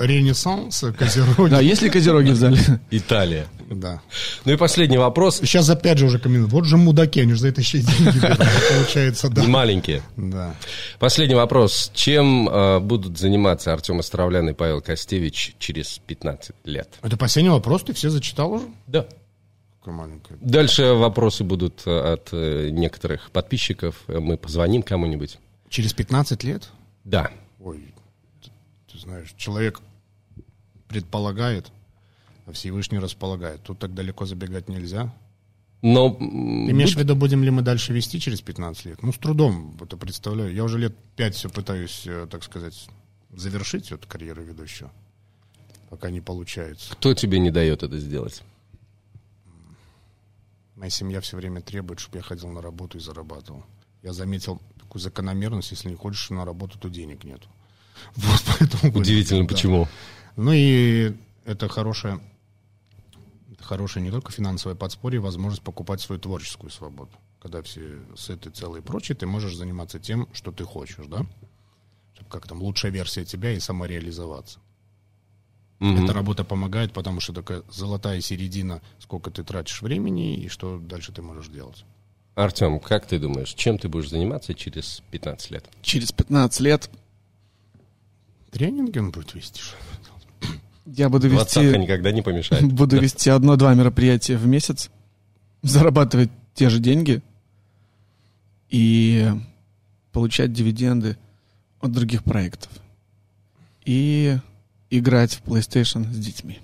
[0.00, 1.50] Ренессанс, козероги.
[1.50, 2.58] Да, есть ли козероги в зале?
[2.90, 3.46] Италия.
[3.70, 4.00] Да.
[4.44, 5.36] Ну и последний вопрос.
[5.36, 6.52] Сейчас опять же уже комментируют.
[6.52, 8.18] Вот же мудаки, они же за это еще и деньги.
[8.74, 9.42] Получается, да.
[9.42, 10.02] Не маленькие.
[10.16, 10.54] Да.
[10.98, 11.90] Последний вопрос.
[11.94, 16.88] Чем э, будут заниматься Артем Островлян и Павел Костевич через 15 лет?
[17.02, 18.64] Это последний вопрос, ты все зачитал уже?
[18.86, 19.06] Да.
[19.88, 20.38] Какая маленькая.
[20.40, 24.04] Дальше вопросы будут э, от э, некоторых подписчиков.
[24.06, 25.38] Мы позвоним кому-нибудь.
[25.70, 26.68] Через 15 лет?
[27.04, 27.30] Да.
[27.58, 27.94] Ой,
[28.42, 28.50] ты,
[28.92, 29.80] ты знаешь, человек
[30.88, 31.72] предполагает,
[32.46, 33.62] а Всевышний располагает.
[33.62, 35.10] Тут так далеко забегать нельзя.
[35.80, 39.02] Но Ты имеешь в виду, будем ли мы дальше вести через 15 лет?
[39.02, 40.52] Ну, с трудом это представляю.
[40.52, 42.88] Я уже лет 5 все пытаюсь, э, так сказать,
[43.34, 44.90] завершить эту карьеру ведущего.
[45.88, 46.92] Пока не получается.
[46.92, 48.42] кто тебе не дает это сделать?
[50.78, 53.64] Моя семья все время требует, чтобы я ходил на работу и зарабатывал.
[54.04, 57.42] Я заметил такую закономерность, если не ходишь на работу, то денег нет.
[58.14, 58.96] Вот поэтому...
[58.96, 59.48] Удивительно, да.
[59.48, 59.88] почему.
[60.36, 62.20] Ну и это хорошее,
[63.52, 67.10] это хорошее не только финансовое подспорье, возможность покупать свою творческую свободу.
[67.42, 71.26] Когда все сыты, целые и прочее, ты можешь заниматься тем, что ты хочешь, да?
[72.14, 74.60] Чтоб Как там лучшая версия тебя и самореализоваться.
[75.78, 76.04] Мгм.
[76.04, 81.12] Эта работа помогает, потому что такая золотая середина, сколько ты тратишь времени и что дальше
[81.12, 81.84] ты можешь делать.
[82.34, 85.64] Артем, как ты думаешь, чем ты будешь заниматься через 15 лет?
[85.82, 86.90] Через 15 лет
[88.50, 89.60] Тренинги он будет вести.
[90.86, 91.60] я буду вести...
[91.60, 92.64] никогда не помешает.
[92.72, 94.90] Буду вести одно-два мероприятия в месяц,
[95.62, 97.22] зарабатывать те же деньги
[98.70, 99.30] и
[100.12, 101.16] получать дивиденды
[101.80, 102.70] от других проектов.
[103.84, 104.38] И
[104.90, 106.58] играть в PlayStation с детьми.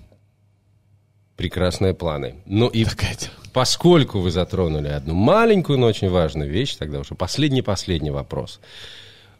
[1.35, 2.35] Прекрасные планы.
[2.45, 3.15] Ну и Такая
[3.55, 8.59] поскольку вы затронули одну маленькую, но очень важную вещь, тогда уже последний-последний вопрос.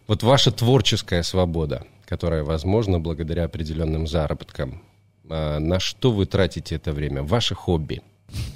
[0.07, 4.81] Вот ваша творческая свобода, которая возможна благодаря определенным заработкам,
[5.29, 7.23] а, на что вы тратите это время?
[7.23, 8.01] Ваше хобби?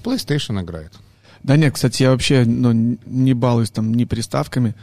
[0.01, 0.93] PlayStation играет.
[1.43, 4.75] Да нет, кстати, я вообще ну, не балуюсь там ни приставками,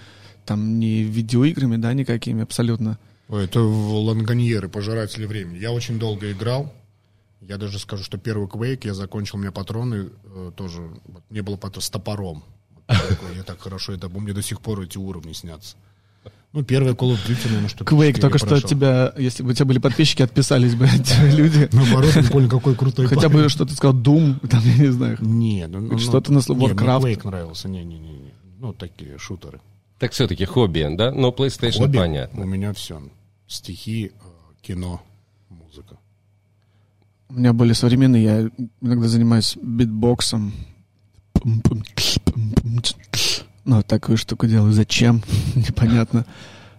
[0.45, 2.99] там ни видеоиграми, да, никакими абсолютно.
[3.29, 5.59] Ой, это в лангоньеры, пожиратели времени.
[5.59, 6.73] Я очень долго играл.
[7.41, 11.43] Я даже скажу, что первый Quake я закончил, у меня патроны э, тоже, вот, не
[11.43, 12.45] было патрона с топором.
[12.89, 15.77] Я так хорошо это помню, мне до сих пор эти уровни снятся.
[16.53, 19.53] Ну, первый Call of Duty, наверное, что Quake, только что от тебя, если бы у
[19.53, 21.69] тебя были подписчики, отписались бы эти люди.
[21.73, 25.19] Наоборот, не понял, какой крутой Хотя бы что ты сказал, Doom, там, я не знаю.
[25.21, 27.03] Не, ну, ну, Что-то на слово мне Warcraft.
[27.03, 28.33] Quake нравился, не-не-не.
[28.59, 29.61] Ну, такие шутеры.
[29.99, 31.13] Так все-таки хобби, да?
[31.13, 32.43] Но PlayStation Хобби понятно.
[32.43, 33.03] У меня все.
[33.47, 35.03] Стихи, э, кино,
[35.49, 35.99] музыка.
[37.29, 40.53] У меня более современные, я иногда занимаюсь битбоксом.
[43.65, 44.73] Ну, такую штуку делаю.
[44.73, 45.23] Зачем?
[45.55, 46.25] Непонятно.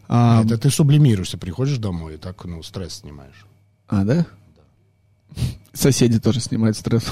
[0.07, 3.45] А, Это ты сублимируешься, приходишь домой и так, ну, стресс снимаешь.
[3.87, 4.25] а, да?
[5.73, 7.03] Соседи тоже снимают стресс,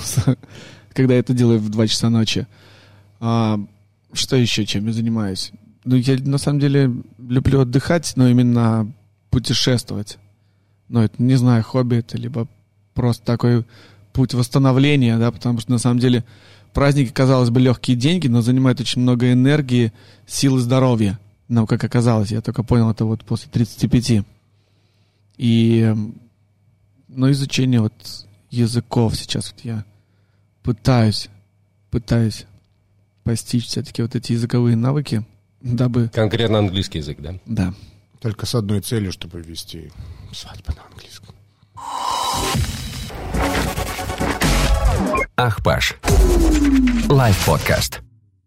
[0.94, 2.48] когда я это делаю в 2 часа ночи.
[3.20, 3.60] А,
[4.14, 5.52] что еще, чем я занимаюсь?
[5.84, 6.90] Ну, я на самом деле
[7.20, 8.92] люблю отдыхать, но именно
[9.36, 10.18] путешествовать.
[10.88, 12.48] Ну, это, не знаю, хобби это, либо
[12.94, 13.66] просто такой
[14.14, 16.24] путь восстановления, да, потому что на самом деле
[16.74, 19.92] праздники, казалось бы, легкие деньги, но занимают очень много энергии,
[20.26, 21.20] сил и здоровья.
[21.50, 24.24] Но, как оказалось, я только понял это вот после 35.
[25.36, 26.16] И, эм,
[27.10, 27.94] ну, изучение вот
[28.52, 29.84] языков сейчас вот я
[30.64, 31.28] пытаюсь,
[31.92, 32.46] пытаюсь
[33.26, 35.26] постичь все-таки вот эти языковые навыки,
[35.60, 37.36] дабы, Конкретно английский язык, да?
[37.46, 37.74] да,
[38.26, 39.92] Только с одной целью, чтобы вести
[40.34, 41.36] свадьбу на английском.
[45.38, 45.94] Ах, Паш.
[47.08, 48.00] Лайв-подкаст.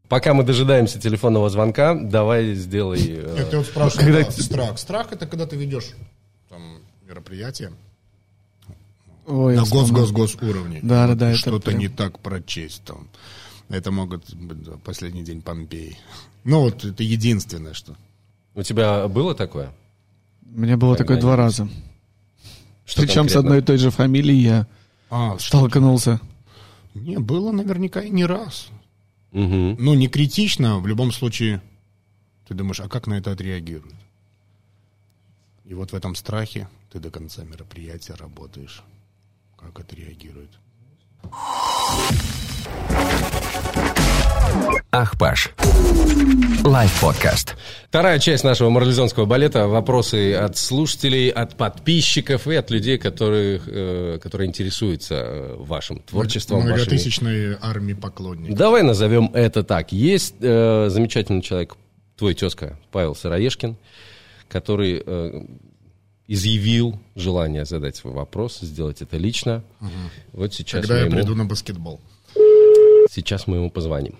[0.08, 2.98] Пока мы дожидаемся телефонного звонка, давай сделай...
[3.06, 4.78] э, Нет, ты вот спрашиваешь, Когда да, страх.
[4.80, 5.90] Страх это когда ты ведешь
[6.48, 7.70] там мероприятие
[9.28, 10.80] Ой, на гос-гос-гос уровне.
[10.82, 13.06] Да, да, да, Что-то прям- не так прочесть там.
[13.68, 15.96] Это могут быть да, последний день Помпеи.
[16.42, 17.94] Ну вот это единственное, что.
[18.58, 19.70] У тебя было такое?
[20.52, 21.68] У меня было такое два раза.
[22.84, 23.40] Что Причем с конкретно?
[23.40, 24.66] одной и той же фамилией я
[25.10, 25.58] А, что?
[25.58, 26.20] столкнулся.
[26.92, 28.70] Не, было наверняка и не раз.
[29.30, 29.76] Мгм.
[29.78, 31.62] Ну, не критично, в любом случае,
[32.48, 33.94] ты думаешь, а как на это отреагируют?
[35.64, 38.82] И вот в этом страхе ты до конца мероприятия работаешь.
[39.56, 40.58] Как отреагируют?
[44.90, 45.50] Ах, Паш.
[46.64, 47.56] Лайв-подкаст.
[47.88, 49.68] Вторая часть нашего марлезонского балета.
[49.68, 56.58] Вопросы от слушателей, от подписчиков и от людей, которые, э, которые интересуются э, вашим творчеством.
[56.60, 58.56] вашими- Многотысячной армии поклонников.
[58.56, 59.92] Давай назовем это так.
[59.92, 61.76] Есть э, замечательный человек,
[62.16, 63.76] твой тезка Павел Сыроежкин,
[64.48, 65.44] который э,
[66.26, 69.62] изъявил желание задать свой вопрос, сделать это лично.
[70.32, 72.00] Вот сейчас Когда я ему, приду на баскетбол.
[73.10, 74.16] сейчас мы ему позвоним.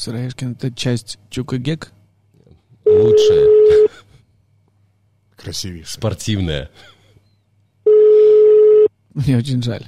[0.00, 1.92] Сыроежкин— это часть Чука Гек?
[2.86, 3.90] Лучшее,
[5.36, 5.92] Красивейший.
[5.92, 6.70] спортивное.
[9.12, 9.86] Мне очень жаль.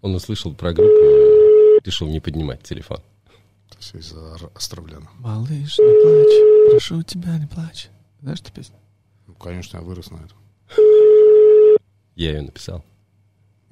[0.00, 2.98] Он услышал про группу и решил не поднимать телефон.
[3.78, 5.08] Все из-за Ар- Островляна.
[5.20, 6.72] Малыш, не плачь.
[6.72, 7.90] Прошу тебя, не плачь.
[8.20, 8.74] Знаешь эту песню?
[9.28, 10.36] Ну, конечно, я вырос на этом.
[12.16, 12.84] Я ее написал.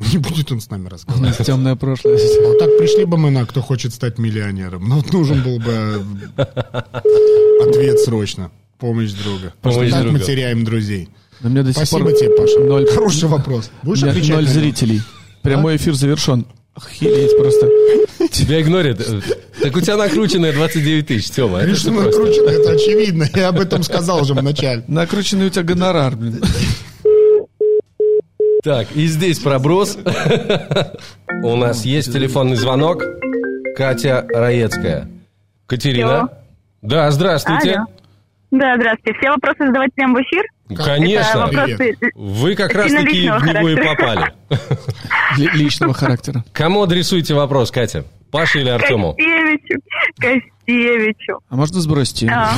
[0.13, 1.39] Не будет он с нами У разговаривать.
[1.39, 2.17] нас темное прошлое.
[2.17, 4.89] А вот так пришли бы мы на «Кто хочет стать миллионером».
[4.89, 6.03] Но вот нужен был бы
[7.67, 8.51] ответ срочно.
[8.79, 9.53] Помощь друга.
[9.61, 10.25] Потому Помощь что так мы друга.
[10.25, 11.09] теряем друзей.
[11.41, 12.59] Но мне до сих Спасибо пор тебе, Паша.
[12.61, 12.87] Ноль.
[12.89, 13.71] Хороший вопрос.
[13.83, 15.03] У Будешь отвечать ноль зрителей.
[15.43, 16.47] Прямой эфир завершен.
[16.75, 17.69] Охереть просто.
[18.31, 19.01] Тебя игнорят.
[19.01, 19.21] Э,
[19.61, 21.61] Так у тебя накрученные 29 тысяч, Тёма.
[21.61, 21.91] Же просто.
[21.91, 23.29] накручено, это очевидно.
[23.35, 24.83] Я об этом сказал уже в начале.
[24.89, 26.43] Накрученный у тебя гонорар, блин.
[28.63, 29.99] Так, и здесь проброс.
[31.43, 33.03] У нас есть телефонный звонок.
[33.77, 35.09] Катя Раецкая.
[35.67, 36.29] Катерина?
[36.83, 37.73] Да, здравствуйте.
[37.73, 37.87] Алло.
[38.53, 39.19] Да, здравствуйте.
[39.19, 40.45] Все вопросы задавать прямо в эфир?
[40.85, 41.47] Конечно.
[41.47, 44.33] вопросы Вы как раз сильно таки личного в него и попали.
[45.39, 46.45] Ли- Личного характера.
[46.53, 48.05] Кому адресуете вопрос, Катя?
[48.31, 49.15] Паше или Артему?
[49.15, 49.81] Костевичу.
[50.73, 51.41] Костевичу.
[51.49, 52.29] А можно сбросить?
[52.31, 52.51] А,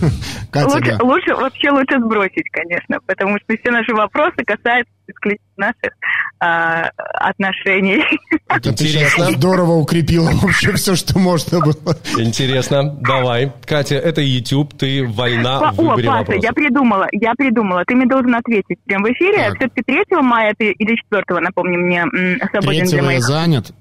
[0.50, 1.04] Катя, лучше, да.
[1.04, 5.92] лучше, вообще лучше сбросить, конечно, потому что все наши вопросы касаются исключительно наших
[6.40, 8.02] а, отношений.
[8.48, 9.32] Это Интересно.
[9.32, 11.74] здорово укрепила вообще все, что можно было.
[12.18, 12.96] Интересно.
[13.00, 13.52] Давай.
[13.66, 14.74] Катя, это YouTube.
[14.76, 16.44] Ты вольна Па- в О, выборе Паша, вопросов.
[16.44, 17.84] я придумала, я придумала.
[17.86, 19.48] Ты мне должен ответить прямо в эфире.
[19.48, 19.56] Так.
[19.58, 22.02] Все-таки 3 мая ты или 4, напомни мне,
[22.50, 23.72] свободен для Третьего я моих занят,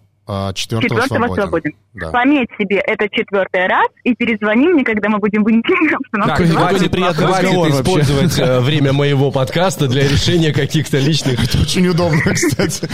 [0.53, 1.41] четвертого Четвертого свободен.
[1.43, 1.71] свободен.
[1.93, 2.11] Да.
[2.11, 6.33] Пометь себе это четвертый раз и перезвони мне, когда мы будем в интимной Так, обстановке.
[6.33, 12.19] Какой хватит, неприятный разговор использовать э, время моего подкаста для решения каких-то личных Очень удобно,
[12.33, 12.89] кстати.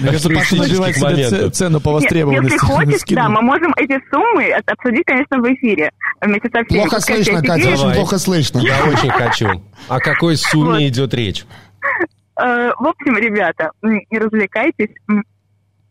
[0.00, 2.54] Мне кажется, Паша набивает себе цену по востребованности.
[2.54, 5.90] если хочешь, да, мы можем эти суммы обсудить, конечно, в эфире.
[6.20, 6.80] Вместе со всеми.
[6.80, 8.58] Плохо слышно, Катя, очень плохо слышно.
[8.60, 9.48] Я очень хочу.
[9.88, 11.44] О какой сумме идет речь?
[12.40, 13.70] Э, В общем, ребята,
[14.10, 14.88] развлекайтесь.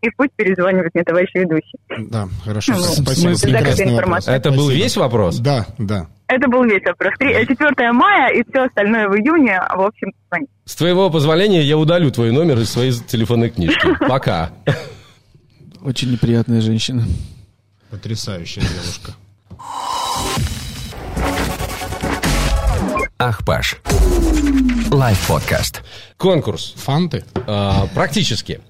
[0.01, 1.77] И пусть перезванивает мне товарищ ведущий.
[2.09, 2.73] Да, хорошо.
[2.73, 3.29] Ну, Спасибо.
[3.29, 3.79] вопрос.
[3.79, 4.35] информация.
[4.35, 4.83] Это был Спасибо.
[4.83, 5.39] весь вопрос?
[5.39, 6.07] Да, да.
[6.27, 7.13] Это был весь вопрос.
[7.17, 9.59] Три- э, 4 мая и все остальное в июне.
[9.75, 10.47] В общем, звони.
[10.65, 13.87] С твоего позволения я удалю твой номер из своей телефонной книжки.
[14.07, 14.51] Пока.
[15.81, 17.03] Очень неприятная женщина.
[17.89, 19.13] Потрясающая девушка.
[23.19, 23.77] Ах, Паш.
[24.91, 25.81] Лайв-подкаст.
[26.17, 26.73] Конкурс.
[26.77, 27.23] Фанты?
[27.47, 28.61] А, практически.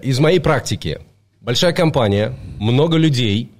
[0.00, 1.00] Из моей практики.
[1.40, 3.50] Большая компания, много людей,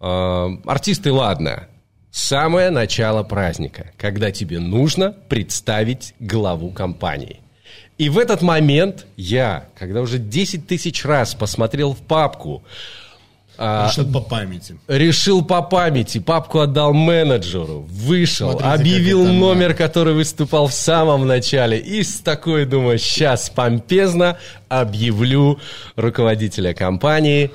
[0.00, 1.68] а, артисты, ладно.
[2.10, 7.40] Самое начало праздника, когда тебе нужно представить главу компании.
[7.98, 12.62] И в этот момент я, когда уже 10 тысяч раз посмотрел в папку,
[13.58, 14.76] а, Что по памяти.
[14.88, 21.26] решил по памяти, папку отдал менеджеру, вышел, Смотрите, объявил как номер, который выступал в самом
[21.26, 24.38] начале, и с такой, думаю, сейчас помпезно
[24.68, 25.58] объявлю
[25.96, 27.50] руководителя компании,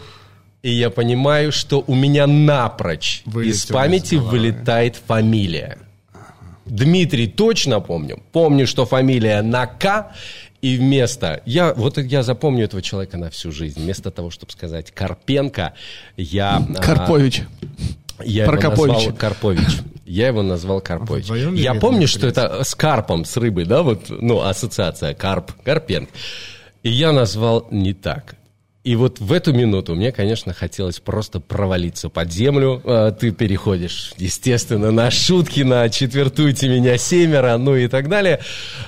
[0.64, 4.32] и я понимаю, что у меня напрочь Вылетело из из памяти головы.
[4.32, 5.78] вылетает фамилия.
[6.66, 8.22] Дмитрий точно помню.
[8.34, 10.12] Помню, что фамилия на К,
[10.68, 11.42] и вместо...
[11.46, 13.80] Я, вот я запомню этого человека на всю жизнь.
[13.82, 15.74] Вместо того, чтобы сказать Карпенко,
[16.18, 16.58] я...
[16.58, 17.44] а, Карпович.
[18.20, 18.94] я его Прокопович.
[18.94, 19.78] назвал Карпович.
[20.06, 21.28] Я его назвал Карпович.
[21.54, 26.12] Я помню, что это с карпом, с рыбой, да, вот, ну, ассоциация карп, Карпенко.
[26.84, 28.36] И я назвал не так.
[28.88, 32.82] И вот в эту минуту мне, конечно, хотелось просто провалиться под землю.
[32.86, 38.40] А, Ты переходишь, естественно, на шутки, на четвертуйте меня семеро, ну и так далее.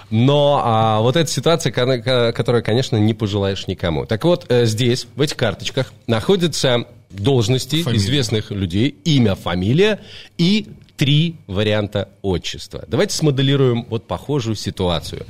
[0.09, 4.05] Но а, вот эта ситуация, ко- ко- которую, конечно, не пожелаешь никому.
[4.05, 8.01] Так вот, э, здесь, в этих карточках, находятся должности Фамилия.
[8.01, 9.99] известных людей, имя, фамилия
[10.37, 12.85] и три варианта отчества.
[12.87, 15.25] Давайте смоделируем вот похожую ситуацию,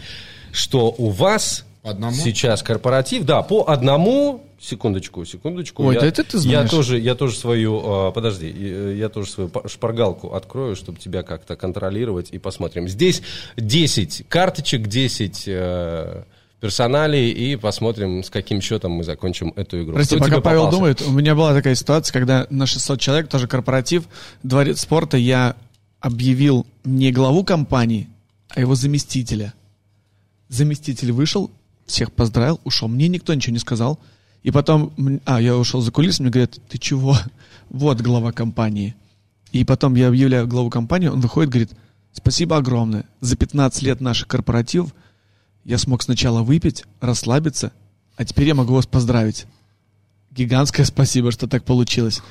[0.51, 2.13] что у вас одному?
[2.15, 5.83] сейчас корпоратив, да, по одному, секундочку, секундочку.
[5.85, 6.69] Ой, я, да это ты Я знаешь.
[6.69, 11.23] тоже, я тоже свою, а, подожди, э, я тоже свою па- шпаргалку открою, чтобы тебя
[11.23, 12.87] как-то контролировать и посмотрим.
[12.87, 13.21] Здесь
[13.57, 16.23] 10 карточек, 10 э,
[16.59, 19.93] персоналей и посмотрим, с каким счетом мы закончим эту игру.
[19.93, 20.77] Прости, Кто пока Павел попался?
[20.77, 24.03] думает, у меня была такая ситуация, когда на 600 человек, тоже корпоратив,
[24.43, 25.55] дворец спорта, я
[26.01, 28.09] объявил не главу компании,
[28.49, 29.53] а его заместителя.
[30.49, 31.49] Заместитель вышел,
[31.85, 32.87] всех поздравил, ушел.
[32.87, 33.99] Мне никто ничего не сказал.
[34.43, 34.93] И потом,
[35.25, 37.17] а, я ушел за кулисы, мне говорят, ты чего?
[37.69, 38.95] Вот глава компании.
[39.51, 41.71] И потом я объявляю главу компании, он выходит, говорит,
[42.13, 43.05] спасибо огромное.
[43.21, 44.93] За 15 лет наших корпоративов
[45.65, 47.71] я смог сначала выпить, расслабиться,
[48.15, 49.45] а теперь я могу вас поздравить.
[50.31, 52.21] Гигантское спасибо, что так получилось.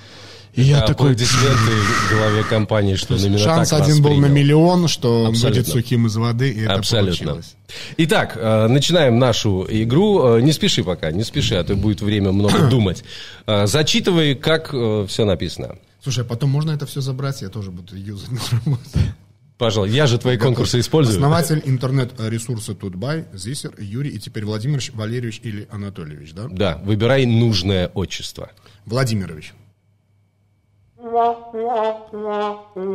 [0.55, 1.12] И я такой...
[1.12, 1.72] Аплодисменты
[2.12, 5.62] главе компании, что именно Шанс так один был на миллион, что он Абсолютно.
[5.62, 7.24] будет сухим из воды, и это Абсолютно.
[7.26, 7.55] получилось.
[7.99, 10.36] Итак, э, начинаем нашу игру.
[10.36, 13.05] Э, Не спеши пока, не спеши, а то будет время много думать.
[13.46, 14.68] Э, Зачитывай, как
[15.09, 15.76] все написано.
[16.03, 19.14] Слушай, а потом можно это все забрать, я тоже буду юзать на работе.
[19.59, 21.16] Пожалуй, я же твои конкурсы использую.
[21.16, 26.46] Основатель интернет-ресурса Тутбай, Зисер, Юрий и теперь Владимирович Валерьевич или Анатольевич, да?
[26.49, 28.51] Да, выбирай нужное отчество.
[28.86, 29.53] Владимирович.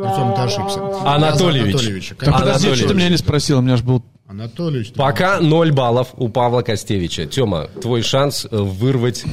[0.02, 0.80] Артем, ты ошибся.
[1.04, 1.74] Анатольевич.
[1.74, 2.16] Анатольевича.
[2.20, 4.02] Да подожди, что ты меня не спросил, у меня же был...
[4.26, 4.92] Анатольевич.
[4.94, 7.26] Пока 0 баллов у Павла Костевича.
[7.26, 9.24] Тема, твой шанс э, вырвать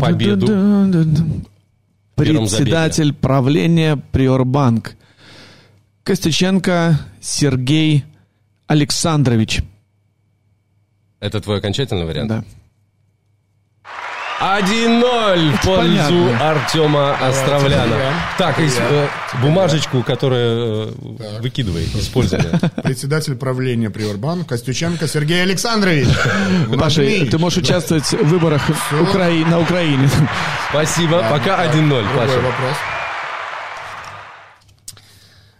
[0.00, 0.46] победу.
[2.16, 4.96] Председатель правления Приорбанк.
[6.02, 8.04] Костюченко Сергей
[8.66, 9.62] Александрович.
[11.18, 12.28] Это твой окончательный вариант?
[12.28, 12.44] Да.
[14.40, 16.34] 1-0 в пользу.
[16.40, 17.96] Артема Островляна.
[18.38, 19.08] Так, э,
[19.42, 22.58] бумажечку, которая э, выкидывай, использованная.
[22.82, 26.08] Председатель правления Приорбан Костюченко Сергей Александрович.
[26.78, 28.62] Паша, ты можешь участвовать в выборах
[29.44, 30.08] на Украине.
[30.70, 32.36] Спасибо, пока Так, 1-0, другой Паша.
[32.36, 32.76] вопрос.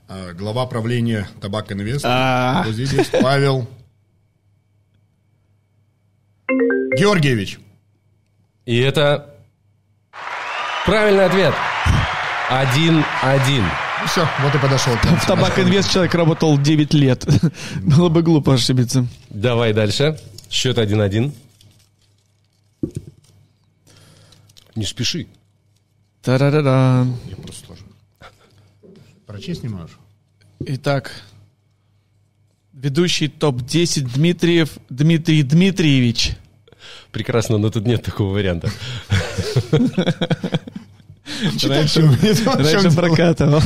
[0.08, 2.04] А, Глава правления Табак Инвест.
[2.08, 2.64] А.
[3.20, 3.68] Павел
[6.96, 7.58] Георгиевич.
[8.70, 9.34] И это
[10.86, 11.52] правильный ответ.
[12.50, 13.02] 1-1.
[14.00, 14.94] Ну все, вот и подошел.
[14.94, 15.26] В.
[15.26, 17.26] Табак Инвест человек работал 9 лет.
[17.82, 19.08] Было бы глупо ошибиться.
[19.28, 20.20] Давай дальше.
[20.48, 21.32] Счет 1-1.
[24.76, 25.26] Не спеши.
[26.22, 27.08] Та-ра-ра-ра.
[27.24, 27.86] Я просто сложно.
[29.26, 29.98] Прочесть не можешь?
[30.60, 31.10] Итак,
[32.72, 36.36] ведущий топ-10 Дмитриев Дмитрий Дмитриевич.
[37.12, 38.70] Прекрасно, но тут нет такого варианта.
[41.62, 42.02] Раньше,
[42.46, 43.60] раньше прокатывал.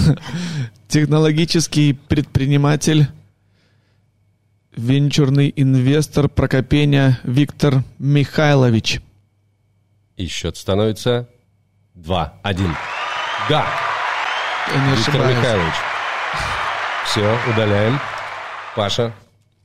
[0.89, 3.09] Технологический предприниматель,
[4.77, 9.01] венчурный инвестор Прокопеня Виктор Михайлович.
[10.17, 11.29] И счет становится
[11.97, 12.71] 2-1.
[13.49, 13.67] Да,
[14.73, 15.37] Виктор ошибаюсь.
[15.37, 15.75] Михайлович.
[17.07, 18.01] Все, удаляем.
[18.77, 19.15] Паша.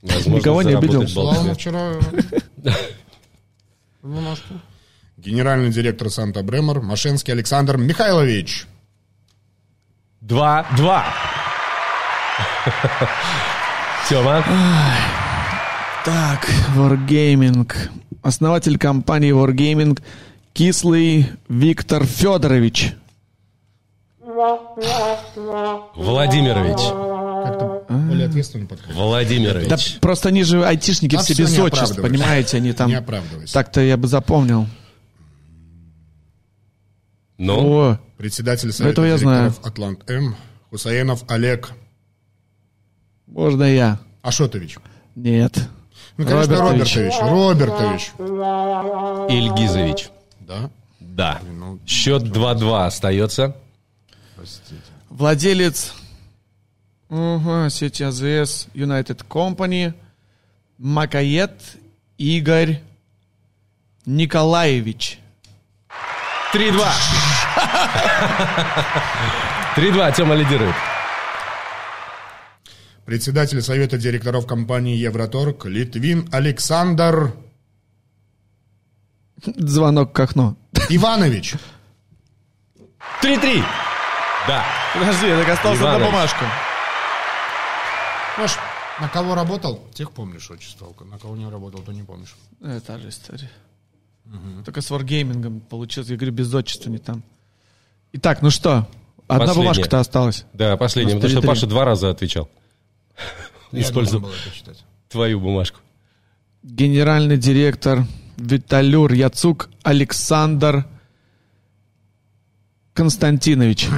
[0.02, 1.06] возможно, Никого не обидел.
[1.08, 2.72] Слава тебе.
[4.02, 4.54] Немножко.
[5.16, 8.66] Генеральный директор Санта Бремор Машинский Александр Михайлович.
[10.20, 11.04] Два-два.
[14.08, 14.42] Тема.
[16.04, 17.70] Так, Wargaming.
[18.22, 20.00] Основатель компании Wargaming
[20.52, 22.94] Кислый Виктор Федорович.
[25.94, 26.80] Владимирович.
[27.46, 28.94] Как-то более ответственно подходит.
[28.96, 29.68] Владимирович.
[29.68, 32.88] Да просто они же айтишники все без отчеств, понимаете, они там...
[32.88, 33.52] Не оправдывайся.
[33.52, 34.66] Так-то я бы запомнил.
[37.38, 39.44] Ну, О, Председатель совета этого я знаю.
[39.50, 40.36] директоров Атлант М.
[40.70, 41.72] Хусаинов Олег
[43.30, 43.98] можно я?
[44.22, 44.78] Ашотович.
[45.14, 45.68] Нет.
[46.16, 47.14] Ну, конечно, Робертович.
[47.20, 48.12] Робертович.
[48.18, 49.32] Робертович.
[49.32, 50.08] Ильгизович.
[50.40, 50.70] Да?
[50.98, 51.40] Да.
[51.56, 53.56] ну, Счет 2-2 остается.
[54.36, 54.80] Простите.
[55.08, 55.94] Владелец
[57.10, 59.92] угу, сети АЗС United Company
[60.78, 61.52] Макает
[62.16, 62.80] Игорь
[64.06, 65.18] Николаевич.
[66.54, 66.84] 3-2.
[69.76, 70.16] 3-2.
[70.16, 70.74] Тема лидирует.
[73.04, 77.34] Председатель совета директоров компании Евроторг Литвин Александр
[79.44, 80.56] Звонок к окну.
[80.88, 81.54] Иванович.
[83.22, 83.64] 3-3.
[84.46, 84.64] Да.
[84.94, 86.30] Подожди, я так остался на Иванович.
[88.40, 88.56] Знаешь,
[89.00, 90.94] на кого работал, тех помнишь отчество.
[91.04, 92.34] На кого не работал, то не помнишь.
[92.62, 93.50] Это та же история.
[94.64, 97.22] Только с варгеймингом получилось, я говорю, без отчества не там.
[98.12, 98.88] Итак, ну что,
[99.28, 99.54] одна Последняя.
[99.54, 100.46] бумажка-то осталась.
[100.54, 101.46] Да, нас Потому что 3-3.
[101.46, 102.48] Паша два раза отвечал.
[103.72, 104.30] Использовал
[105.10, 105.80] твою бумажку.
[106.62, 108.06] Генеральный директор
[108.38, 110.86] Виталюр Яцук Александр
[112.94, 113.88] Константинович.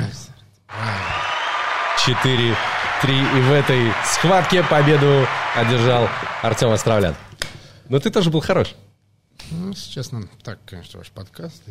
[3.03, 3.39] 4-3.
[3.39, 6.09] И в этой схватке победу одержал
[6.43, 7.15] Артем Островлян.
[7.89, 8.75] Но ты тоже был хорош.
[9.51, 11.63] Ну, если честно, так, конечно, ваш подкаст.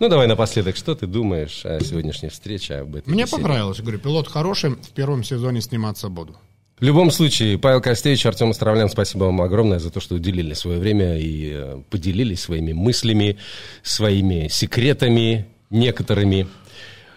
[0.00, 3.42] Ну, давай напоследок, что ты думаешь о сегодняшней встрече, об этой Мне беседе?
[3.42, 3.80] понравилось.
[3.80, 6.36] Говорю, пилот хороший, в первом сезоне сниматься буду.
[6.80, 10.80] В любом случае, Павел Костевич, Артем Островлян, спасибо вам огромное за то, что уделили свое
[10.80, 13.38] время и э, поделились своими мыслями,
[13.84, 16.48] своими секретами, некоторыми.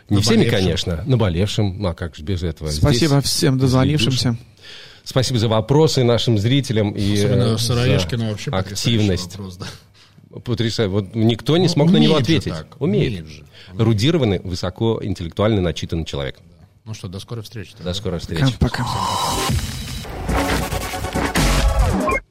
[0.09, 2.69] Не всеми, конечно, наболевшим, а как же без этого.
[2.69, 4.37] Спасибо Здесь всем дозвонившимся.
[5.03, 9.35] Спасибо за вопросы нашим зрителям и Особенно э, Сыроежкина за вообще активность.
[9.37, 9.67] вопрос, да.
[10.39, 10.89] Потрясающе.
[10.91, 12.51] Вот никто не Ну, смог на него ответить.
[12.51, 13.21] так, умеет.
[13.21, 13.45] умеет же.
[13.77, 16.37] Рудированный, высокоинтеллектуально начитанный человек.
[16.85, 17.71] Ну что, до скорой встречи.
[17.83, 18.53] До скорой встречи.
[18.59, 18.85] Пока.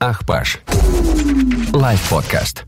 [0.01, 0.61] Ах, Паш.
[1.73, 2.65] Лайв подкаст.